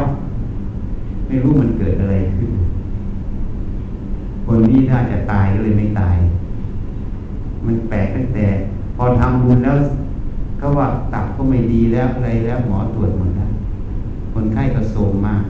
[1.28, 2.52] ไม่รู้มันเกิดอะไรขึ้น
[4.46, 6.18] คนนี้น่าจะตายก็เลยไม่ตาย
[7.66, 8.46] มันแปลกตั้งแต่
[8.96, 9.78] พอทำบุญแล้ว
[10.62, 13.50] ก็ว่าตับก็ไม่ดีแล้วอะไรแล้วหมอตรวจหมดแล้ว
[14.34, 15.44] คนไข้ก็โทรมมาก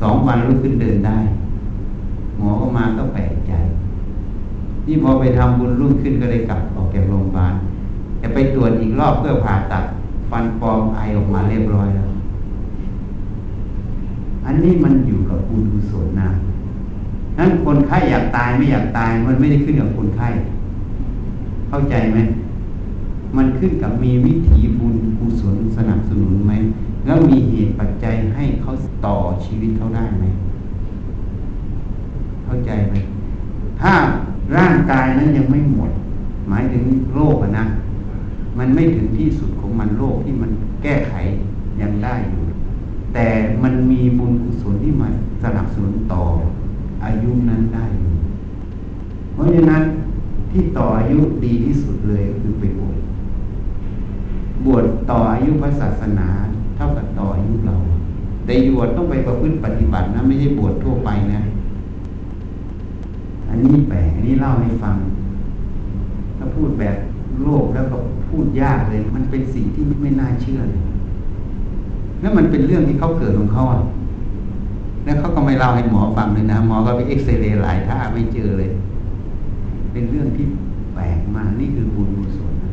[0.00, 1.18] สองวันลุกขึ้นเดินได้
[2.36, 3.52] หมอก็มาก็แปลกใจ
[4.86, 7.54] นี่พอไปทำบุญรุ่งขึ้นก็เลยกลับออกจากโรงพยาบาล
[8.22, 9.84] จะไปตรวจอีกรอบเพื่อผ่าตัด
[10.30, 12.08] ฟันปลอมไอออกมาเรียบร้อยแล้ว
[14.46, 16.30] อันนี้มันอยู่กับบุญกุศลนะ
[17.38, 20.28] นั้นคนไข้อยากตายไม่อยากตาย มันไม่ได้ขึ้นกับคนไข้
[21.68, 22.18] เข้าใจไหม
[23.36, 26.52] มันขึ้นกับมีวิถีบุญกุศลสนับสนุนไหม
[27.06, 28.70] แล้วมีเหตุปัจจัยให้เขา
[29.06, 30.24] ต่อชีวิตเขาได้ไหม
[32.44, 32.94] เข้าใจไหม
[33.80, 33.92] ถ้า
[34.56, 35.90] ร่างกายนั้นยังไม่หมด
[36.48, 36.84] หมายถึง
[37.14, 37.64] โรคนะ
[38.58, 40.50] มันไม่ถึงที่สุดของมันโรคที่มัน
[40.82, 41.14] แก้ไข
[41.80, 42.44] ยังได้อยู่
[43.14, 43.28] แต่
[43.62, 45.08] มันมีบุญกุศลที่มา
[45.42, 46.24] สนับสนุนต่อ
[47.04, 47.86] อายุนั้นได้
[49.32, 49.82] เพราะฉะนั้น
[50.50, 52.96] ที่ต่ออายุดีที่สุดเลยก็คือไปบวช
[54.64, 56.28] บวชต่ออายุพระศาสนา
[56.76, 57.76] เท่ากับต่ออายุเรา
[58.44, 61.40] แต่บวชต้องไปประพฤติปฏิบัตินะ ไม่ใช่บวชทั่วไปนะ
[63.48, 64.96] อันนี้แปลกอันนี้เล่าให้ฟัง
[66.38, 66.96] ถ้าพูดแบบ
[67.42, 67.96] โลกแล้วก็
[68.28, 70.82] พูดยากเลย มันเป็นสิ่งที่ไม่น่าเชื่อเลย
[72.20, 73.82] แล้วมันเป็นเรื่องที่เขาเกิดของเขาอะ
[75.04, 78.70] แล้วเขาก็ไม่เล่าให้หมอฟังเลยนะ หมอก็ไปเอ็กซเรย์หลายท่าไม่เจอเลย
[79.92, 80.46] เป็นเรื่องที่
[80.94, 82.72] แปลกมากนี่คือบุญกุศลนะ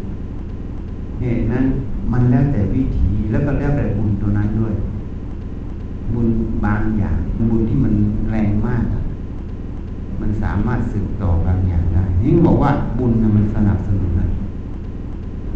[1.22, 1.66] เหตุนั้น
[2.12, 4.74] มันแล้วแต่วิถี แล้วก็แล้วแต่บุญตัวนั้นด้วย
[6.14, 6.28] บุญ
[6.66, 7.18] บางอย่าง
[7.50, 7.94] บุญที่มัน
[8.30, 8.84] แรงมาก
[10.22, 14.28] มันสามารถสืบต่อบางอย่างได้นี่บอกว่าบุญนะมันสนับสนุนนะ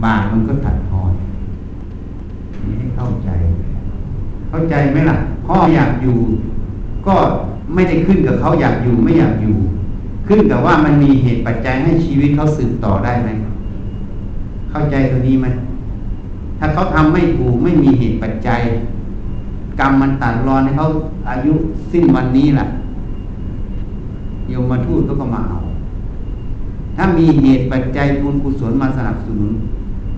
[0.03, 1.11] บาปมันก็ตัดทอน
[2.65, 3.29] นี่ให้เข้าใจ
[4.49, 6.17] เข้าใจไหมล่ะพ่ออยากอยู่
[7.07, 7.15] ก็
[7.73, 9.55] ไม่ได้ขึ้นกับเขาอยากอยู่ไม่อยากอยู่
[10.27, 13.29] ขึ้นกับว่ามันมีเหตุปัจจัยให้ชีวิตเขาสืบต่อได้ไหม
[14.71, 15.47] เข้าใจตัวนี้ไหม
[16.59, 18.61] ถ้าเขาทำไม่ถูกไม่มีเหตุปัจจัย
[19.79, 20.87] กรรมมันตัดรอนให้เขา
[21.29, 21.53] อายุ
[21.91, 22.67] สิ้นวันนี้แหละ
[24.49, 25.57] โยมมาทูตเขาก็มาเอา
[26.95, 29.51] ถ้ามีเหตุปัจจัยบุญกุศลมาสนับสนุน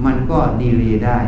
[0.05, 1.19] มันก็ดีเลยได้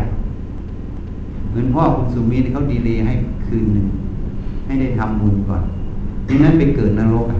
[1.49, 3.14] เหมือนพ่อคุณสุมิตรเขาดีเลยให้
[3.45, 3.88] คืนหนึ่ง
[4.66, 5.64] ให้ได้ทำบุญก่อน
[6.28, 7.39] ดังนั้นไปเกิดนรกอะ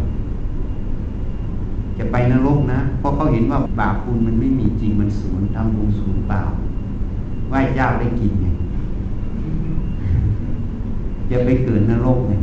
[1.98, 6.42] จะไปนรกนะ เพราะเขาเห็นว่าบาปบุญมันไม่มีจริงมันศูนย์ทำบุญศูนย์เปล่า
[7.52, 8.48] ไหว้เจ้าได้กินไง
[11.30, 12.42] จะไปเกิดนรกเนี่ย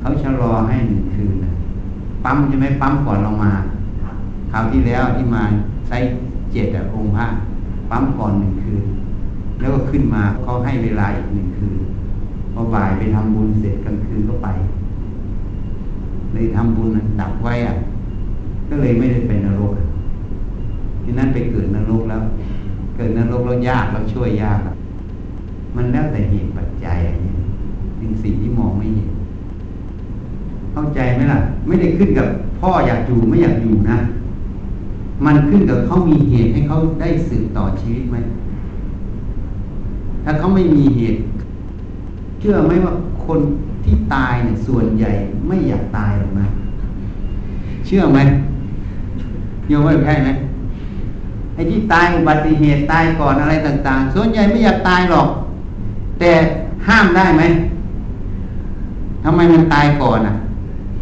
[0.00, 1.52] เขาชะลอให้หนึ่งคืนนะ
[2.24, 3.52] ปั๊มใช่ไหมปั๊มก่อนเรามา
[4.50, 5.42] คราวที่แล้วที่มา
[5.88, 5.98] ใช้
[6.52, 7.26] เจ็ดอะองค์พระ
[7.90, 8.84] ปั๊มก่อนหนึ่งคืน
[9.60, 11.78] แล้วก็ขึ้นมาเขาให้เวลาอีกหนึ่งคืน
[12.52, 14.48] พอบ่ายไปทำบุญเสร็จกลางคืนก็ไป
[16.32, 17.74] เลยทำบุญนั้นดับไว้อะ
[18.68, 19.72] ก็เลยไม่ได้ไปนรก
[21.02, 22.22] ที่นั้นไปเกิดนรกแล้ว
[23.00, 24.60] กิดนรกแล้วยากแล้วช่วยยาก
[25.76, 27.32] มันแล้วแต่เหตุปัจจัยอันนี้
[27.98, 29.10] เป็นสิ่งที่มองไม่เห็น
[30.72, 32.28] เข้าใจไหมล่ะ ไม่ได้ขึ้นกับ
[32.60, 33.98] พ่ออยากอยู่ไม่อยากอยู่นะ
[35.24, 38.16] มันขึ้นกับเขามีเหตุให้เขาได้สืบต่อชีวิตไหม
[40.24, 41.18] ถ้าเขาไม่มีเหตุ
[42.40, 42.94] เชื่อไหมว่า
[43.26, 43.40] คน
[43.84, 45.10] ที่ตายเนี่ยส่วนใหญ่
[45.48, 46.46] ไม่อยากตายหรอกนะ
[47.86, 48.18] เชื่อไหม
[49.68, 50.30] โยมว่าใช่ไหม
[51.60, 55.28] อ้ที่ตายอุบัติเหตุตายก่อนอะไรต่าง ๆ ส่วนใหญ่ไม่อยากตายหรอก
[56.18, 56.30] แต่
[56.86, 57.42] ห้ามได้ไหม
[59.24, 60.34] ทำไมมันตายก่อนอะ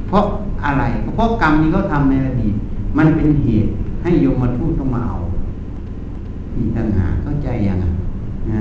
[0.08, 0.24] เพราะ
[0.64, 0.84] อะไร
[1.14, 2.54] เพราะกรรมที่เขาทำในอดีต
[2.98, 3.70] มันเป็นเหตุ
[4.02, 5.16] ให้โยมมาทูตต้องมาเอา
[6.56, 7.92] อีกต่างหากเข้าใจยังอะ
[8.52, 8.60] นะ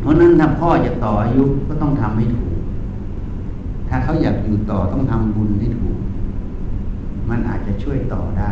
[0.00, 2.56] เพราะนั้นถ้าพ่อจะต่ออายุก็ต้องทำให้ถูก
[3.88, 5.98] ถ้าเขาอยากอยู่ต่อต้องทำบุญให้ถูก
[7.28, 8.50] มันอาจจะช่วยต่อได้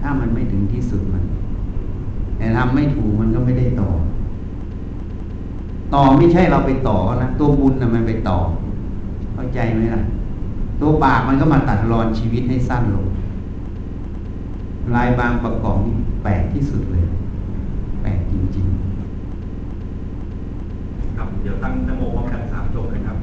[0.00, 1.24] ถ้ามันไม่ถึงที่สุดมัน
[2.40, 3.90] แต่ทำไม่ถูกมันก็ไม่ได้ต่อ
[5.94, 8.38] ต่อไม่ใช่เราไปต่อนะตัวบุญนะมันไปต่อ
[9.34, 10.02] เข้าใจไหมล่ะ
[10.80, 13.06] ตัวบาปมันก็มาตัดรอนชีวิตให้สั้นลง
[14.94, 17.04] ลายบางประกอบนี่แปลกที่สุดเลย
[18.02, 18.76] แปลกจริงๆ
[21.16, 23.18] ครับ เดี๋ยวตั้งนโมพร้อมกันสามจบเลยครับ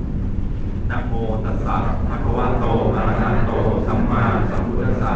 [0.91, 1.13] นะโม
[1.45, 1.75] ตัสสะภะคะวะ
[2.21, 2.65] โต
[2.95, 3.51] อะระหะโต
[3.87, 5.13] สัมมาสัมพุทธัสสะ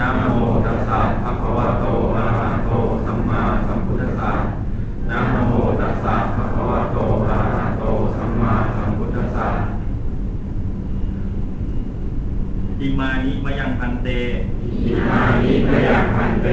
[0.00, 0.22] นะโม
[0.66, 1.84] ตัสสะภะคะวะโต
[2.16, 2.70] อะระหะโต
[3.06, 4.32] สัมมาสัมพุทธัสสะ
[5.10, 6.96] นะโมตัสสะภะคะวะโต
[7.28, 7.84] อะระหะโต
[8.16, 9.48] สัมมาสัมพุทธัสสะ
[12.80, 14.08] อิมานิ มะยัง ภันเต
[14.84, 16.46] อิมานิ มะยัง ภันเต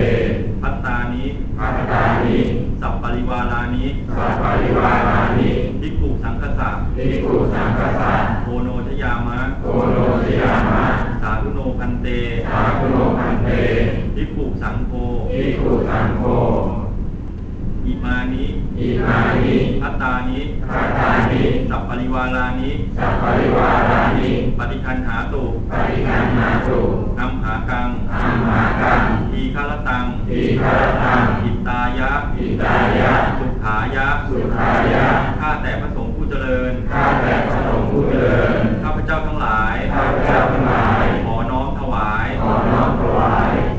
[0.62, 1.26] ภัตตานิ
[1.58, 2.38] ภัตตานิ
[2.82, 3.86] สะปะริวารานิ
[4.18, 8.12] สะปะริวารานิ ภิกขุสังฆัสสะ ภิกขุสังฆัสสะ
[8.44, 10.84] โอโณชะยามะโอโณชะยามะ
[11.26, 12.08] สาธุโน ภันเต
[12.52, 13.50] สาธุโน ภันเต
[14.16, 14.94] ภิกขุสังโฆ
[15.32, 16.24] ภิกขุสังโฆ
[17.86, 18.46] อิมานิ
[18.80, 26.80] อิมานิ ภัตตานิ ภัตตานิ สะปะริวารานิสะปะริวารานิ ปะฏิคคัณหาตุปฏิคันหาตุ
[27.20, 27.90] อัมหากัง
[28.22, 35.06] อัมหากังทีฆารตังทีฆารตังอิตายะอิตายะ สุขายะ สุขายะ
[35.40, 40.33] ข้าแต่พระสงฆ์ผู้เจริญ ข้าแต่พระสงฆ์ผู้เจริญ ข้าพเจ้าทั้งหลาย ข้าพเจ้า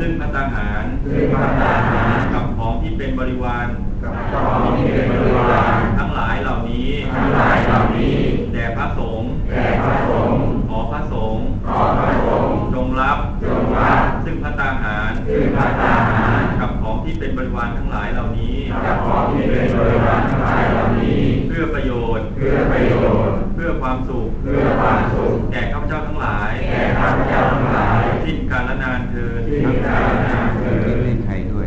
[0.06, 3.66] ซึ่งพระตาหารซึ่งพระตาหารกับของที่เป็นบริวาร
[4.02, 8.16] กับของที่เป็นบริวาร ทั้งหลายเหล่านี้ทั้งหลายเหล่านี้
[8.52, 22.94] แด่พระสงฆ์แด่พระสงฆ์ขอพระสงฆ์ขอพระสงฆ์จงรับจงรับซึ่งพระตาหารซึ่งพระตาหารกับของที่เป็นบริวารทั้งหลายเหล่านี้กับของที่เป็นบริวารทั้งหลายเหล่านี้ เพื่อประโยชน์เพื่อประโย
[23.26, 31.66] ชน์เพื่อความสุขเพื่อความสุขแก่ข้าพเจ้าทั้งหลาย แก่ข้าพเจ้าทั้งหลายสิ้นกาลนานเทินสิ้นกาลนานเถิดคิดเล่นใครด้วย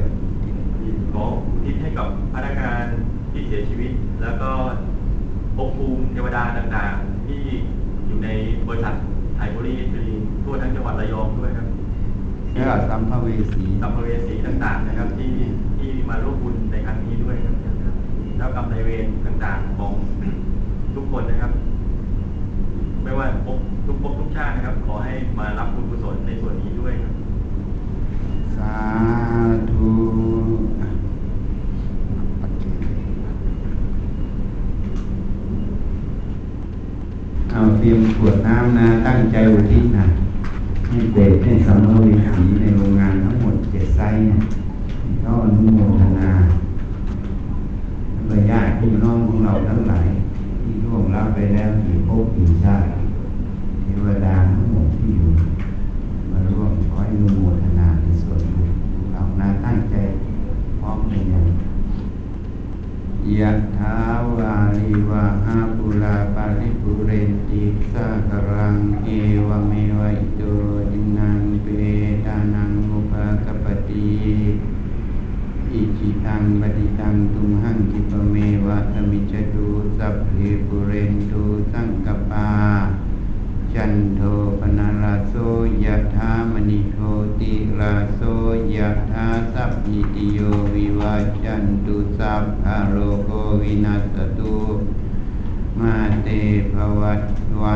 [1.14, 2.86] ขออุทิศให้กับพนักงาน
[3.32, 3.92] ที่เสียชีวิต
[4.22, 4.50] แล้วก็
[5.56, 7.42] ภพภูมิเทวดาต่างๆ ที่
[8.08, 8.30] อยู่ใน
[8.68, 8.94] บริษัท
[9.36, 9.88] ไทยบริษัท
[10.44, 11.68] ทั่วทั้งจังหวัดระยองด้วยครับ
[12.52, 15.34] แล้วก็สัมภเวสีสัมภเวสีต่างๆนะครับที่
[15.78, 17.56] ที่มาร่วมบุญในครั้งนี้ด้วยครับ
[18.38, 19.94] แล้วกรรมนายเวรต่างๆของ
[20.96, 21.54] ทุกคนนะครับ
[23.08, 27.14] ไม่ว่าภพทุกภพทุกชาตินะครับ ขอให้มารับบุญกุศลในส่วนนี้ด้วยครับ
[28.56, 28.76] สา
[29.72, 29.92] ธุ
[30.82, 30.90] อะ
[32.42, 32.78] ปัจเจก
[37.52, 39.58] เอาเตรียมขวดน้ำนะ ตั้งใจอุ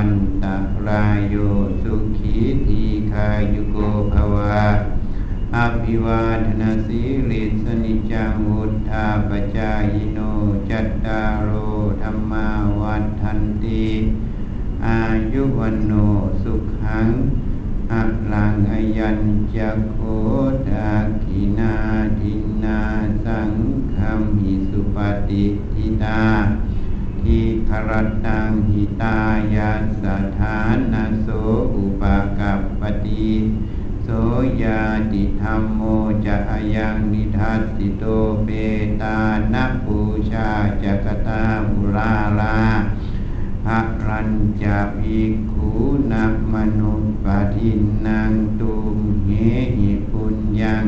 [0.03, 1.35] วันตะรายโย
[1.83, 2.35] สุขี
[2.67, 3.77] ทีคายุโก
[4.13, 4.65] ภวะ
[5.55, 10.19] อภิวาทนาสีลิสนิจังวุธาปจายโน
[10.69, 11.49] จัตตารโอ
[12.01, 12.47] ธรรมา
[12.79, 13.87] วัฏันติ
[14.87, 15.01] อา
[15.33, 15.93] ยุวันโน
[16.43, 17.09] สุขัง
[17.91, 19.19] อัลังอายัญ
[19.55, 19.95] จะโค
[20.69, 20.91] ตา
[21.23, 21.75] กินา
[22.19, 22.33] ทิ
[22.63, 22.81] นา
[23.25, 23.51] สัง
[23.95, 24.97] คมหิสุป
[25.29, 26.23] ฏิทิตา
[27.71, 27.91] คร
[28.27, 29.17] ตังหิตา
[29.55, 29.71] ยา
[30.03, 30.05] ส
[30.39, 30.59] ถา
[30.93, 31.27] นาโส
[31.75, 32.03] อุป
[32.39, 33.31] กัปปติ
[34.03, 34.09] โส
[34.63, 34.81] ยา
[35.13, 35.81] ติธรรมโม
[36.25, 38.03] จะอายังนิทัสสิโต
[38.43, 38.49] เป
[39.01, 39.17] ตา
[39.53, 39.97] นัปู
[40.31, 40.49] ชา
[40.83, 42.59] จักตาบุราลา
[43.65, 44.29] ภะรัญ
[44.61, 45.71] จะภิกขุ
[46.13, 49.29] นักมนุปปทินนางตุมเห
[49.77, 50.83] หิปุญญัง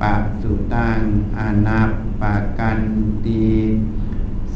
[0.00, 1.00] ปัสุตัง
[1.38, 1.90] อนัป
[2.20, 2.80] ปะกัน
[3.24, 3.48] ตี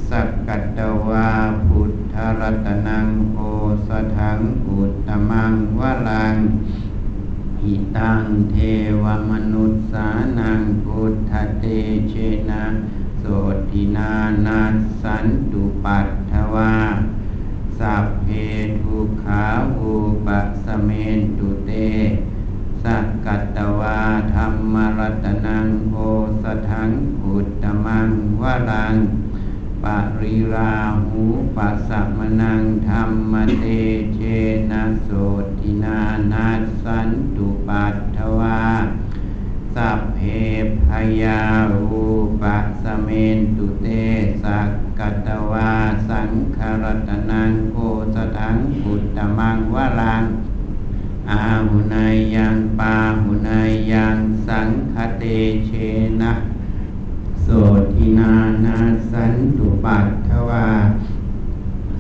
[0.09, 1.29] สักกัตวา
[1.67, 3.41] พุทธรัตนังโอ
[3.89, 5.81] สถังอุตตมังว
[6.11, 6.37] ลัง
[7.63, 8.57] หิตังเท
[9.03, 11.65] วมนุษย์สานังพุทธเต
[12.11, 12.15] เช
[12.51, 12.65] นะ
[13.19, 13.25] โส
[13.71, 14.13] ตินา
[14.47, 14.61] นา
[15.03, 16.75] สันตุปัตถวา
[17.79, 18.29] สัพเพ
[18.81, 19.45] ทุขา
[19.79, 19.95] อุ
[20.27, 20.29] ป
[20.65, 21.71] สเมนตุเต
[22.83, 23.99] สักกัตวา
[24.35, 25.97] ธรรมรัตนังโอ
[26.43, 26.91] สถัง
[27.25, 28.09] อุตตมัง
[28.41, 28.97] วรัง
[29.85, 29.87] ป
[30.21, 30.75] ริรา
[31.09, 31.23] หู
[31.57, 33.65] ปัสสะมนังธรรมเต
[34.15, 34.21] เช
[34.71, 35.09] นะโส
[35.59, 36.01] ตินา
[36.33, 36.49] นา
[36.83, 38.63] สันตุปัตถวา
[39.75, 40.19] สัพเพ
[40.87, 40.89] พ
[41.23, 41.41] ยา
[41.73, 42.05] รู
[42.43, 43.87] ปะสเมนตุเต
[44.43, 44.69] สัก
[44.99, 45.73] กัตตวา
[46.09, 47.77] สังคารตนังโก
[48.15, 50.25] สถังอุตตมังวรัง
[51.31, 54.17] อาหุนายังปาหุนายยัง
[54.47, 55.25] สังคเต
[55.67, 55.71] เช
[56.23, 56.33] นะ
[57.47, 57.51] โส
[57.95, 58.35] ทินา
[58.65, 58.79] นา
[59.11, 60.69] สันตุปัตถวา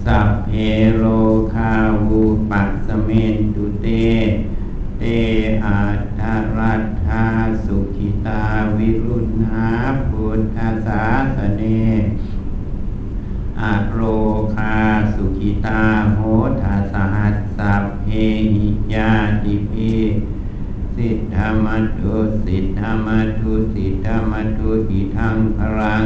[0.05, 0.51] สัพเพ
[0.97, 1.03] โร
[1.55, 1.73] คา
[2.09, 3.87] วูปัสเมนตุเต
[4.99, 5.03] เต
[5.65, 5.81] อา
[6.19, 7.25] ตารัตธา
[7.65, 8.43] สุขิตา
[8.77, 9.71] วิรุณหา
[10.09, 11.05] พุทธศา
[11.37, 11.63] สเน
[13.61, 14.01] อะโร
[14.57, 14.77] คา
[15.15, 15.83] สุขิตา
[16.15, 16.21] โห
[16.63, 18.07] ทาสหัสสัพเพ
[18.55, 19.95] หิยาติพี
[20.97, 22.15] สิทธามัตุ
[22.47, 26.05] สิทธามัตุสิทธามัตุหิทังพลัง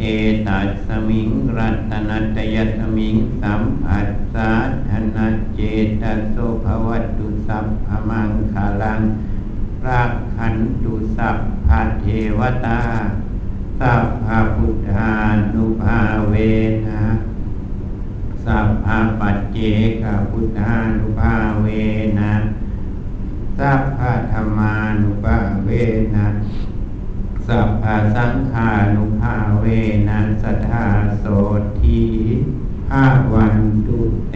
[0.00, 0.04] เอ
[0.48, 4.50] ตัสสมิงรัตนัตยสมิงสัมผัสสา
[4.88, 5.18] ธน
[5.54, 5.60] เจ
[6.02, 9.00] ตโสภวัตตุสัพพมังคาลัง
[9.86, 11.36] รักขันตุสัพ
[11.66, 12.06] พะเท
[12.38, 12.80] วตา
[13.80, 15.10] สัพพพุทธา
[15.54, 15.98] นุภา
[16.28, 16.34] เว
[16.88, 17.02] นะ
[18.44, 18.86] สัพพ
[19.20, 19.58] ปัจเจ
[20.02, 21.66] กพุทธานุภาเว
[22.20, 22.32] นะ
[23.58, 25.68] สัพพะธรรมานุภาเว
[26.16, 26.28] นะ
[27.46, 29.64] สัพพะสังฆานุภาเว
[30.08, 30.86] นะสัทธา
[31.20, 31.24] โส
[31.80, 32.02] ที
[32.88, 34.00] ภาวันตุ
[34.30, 34.34] เต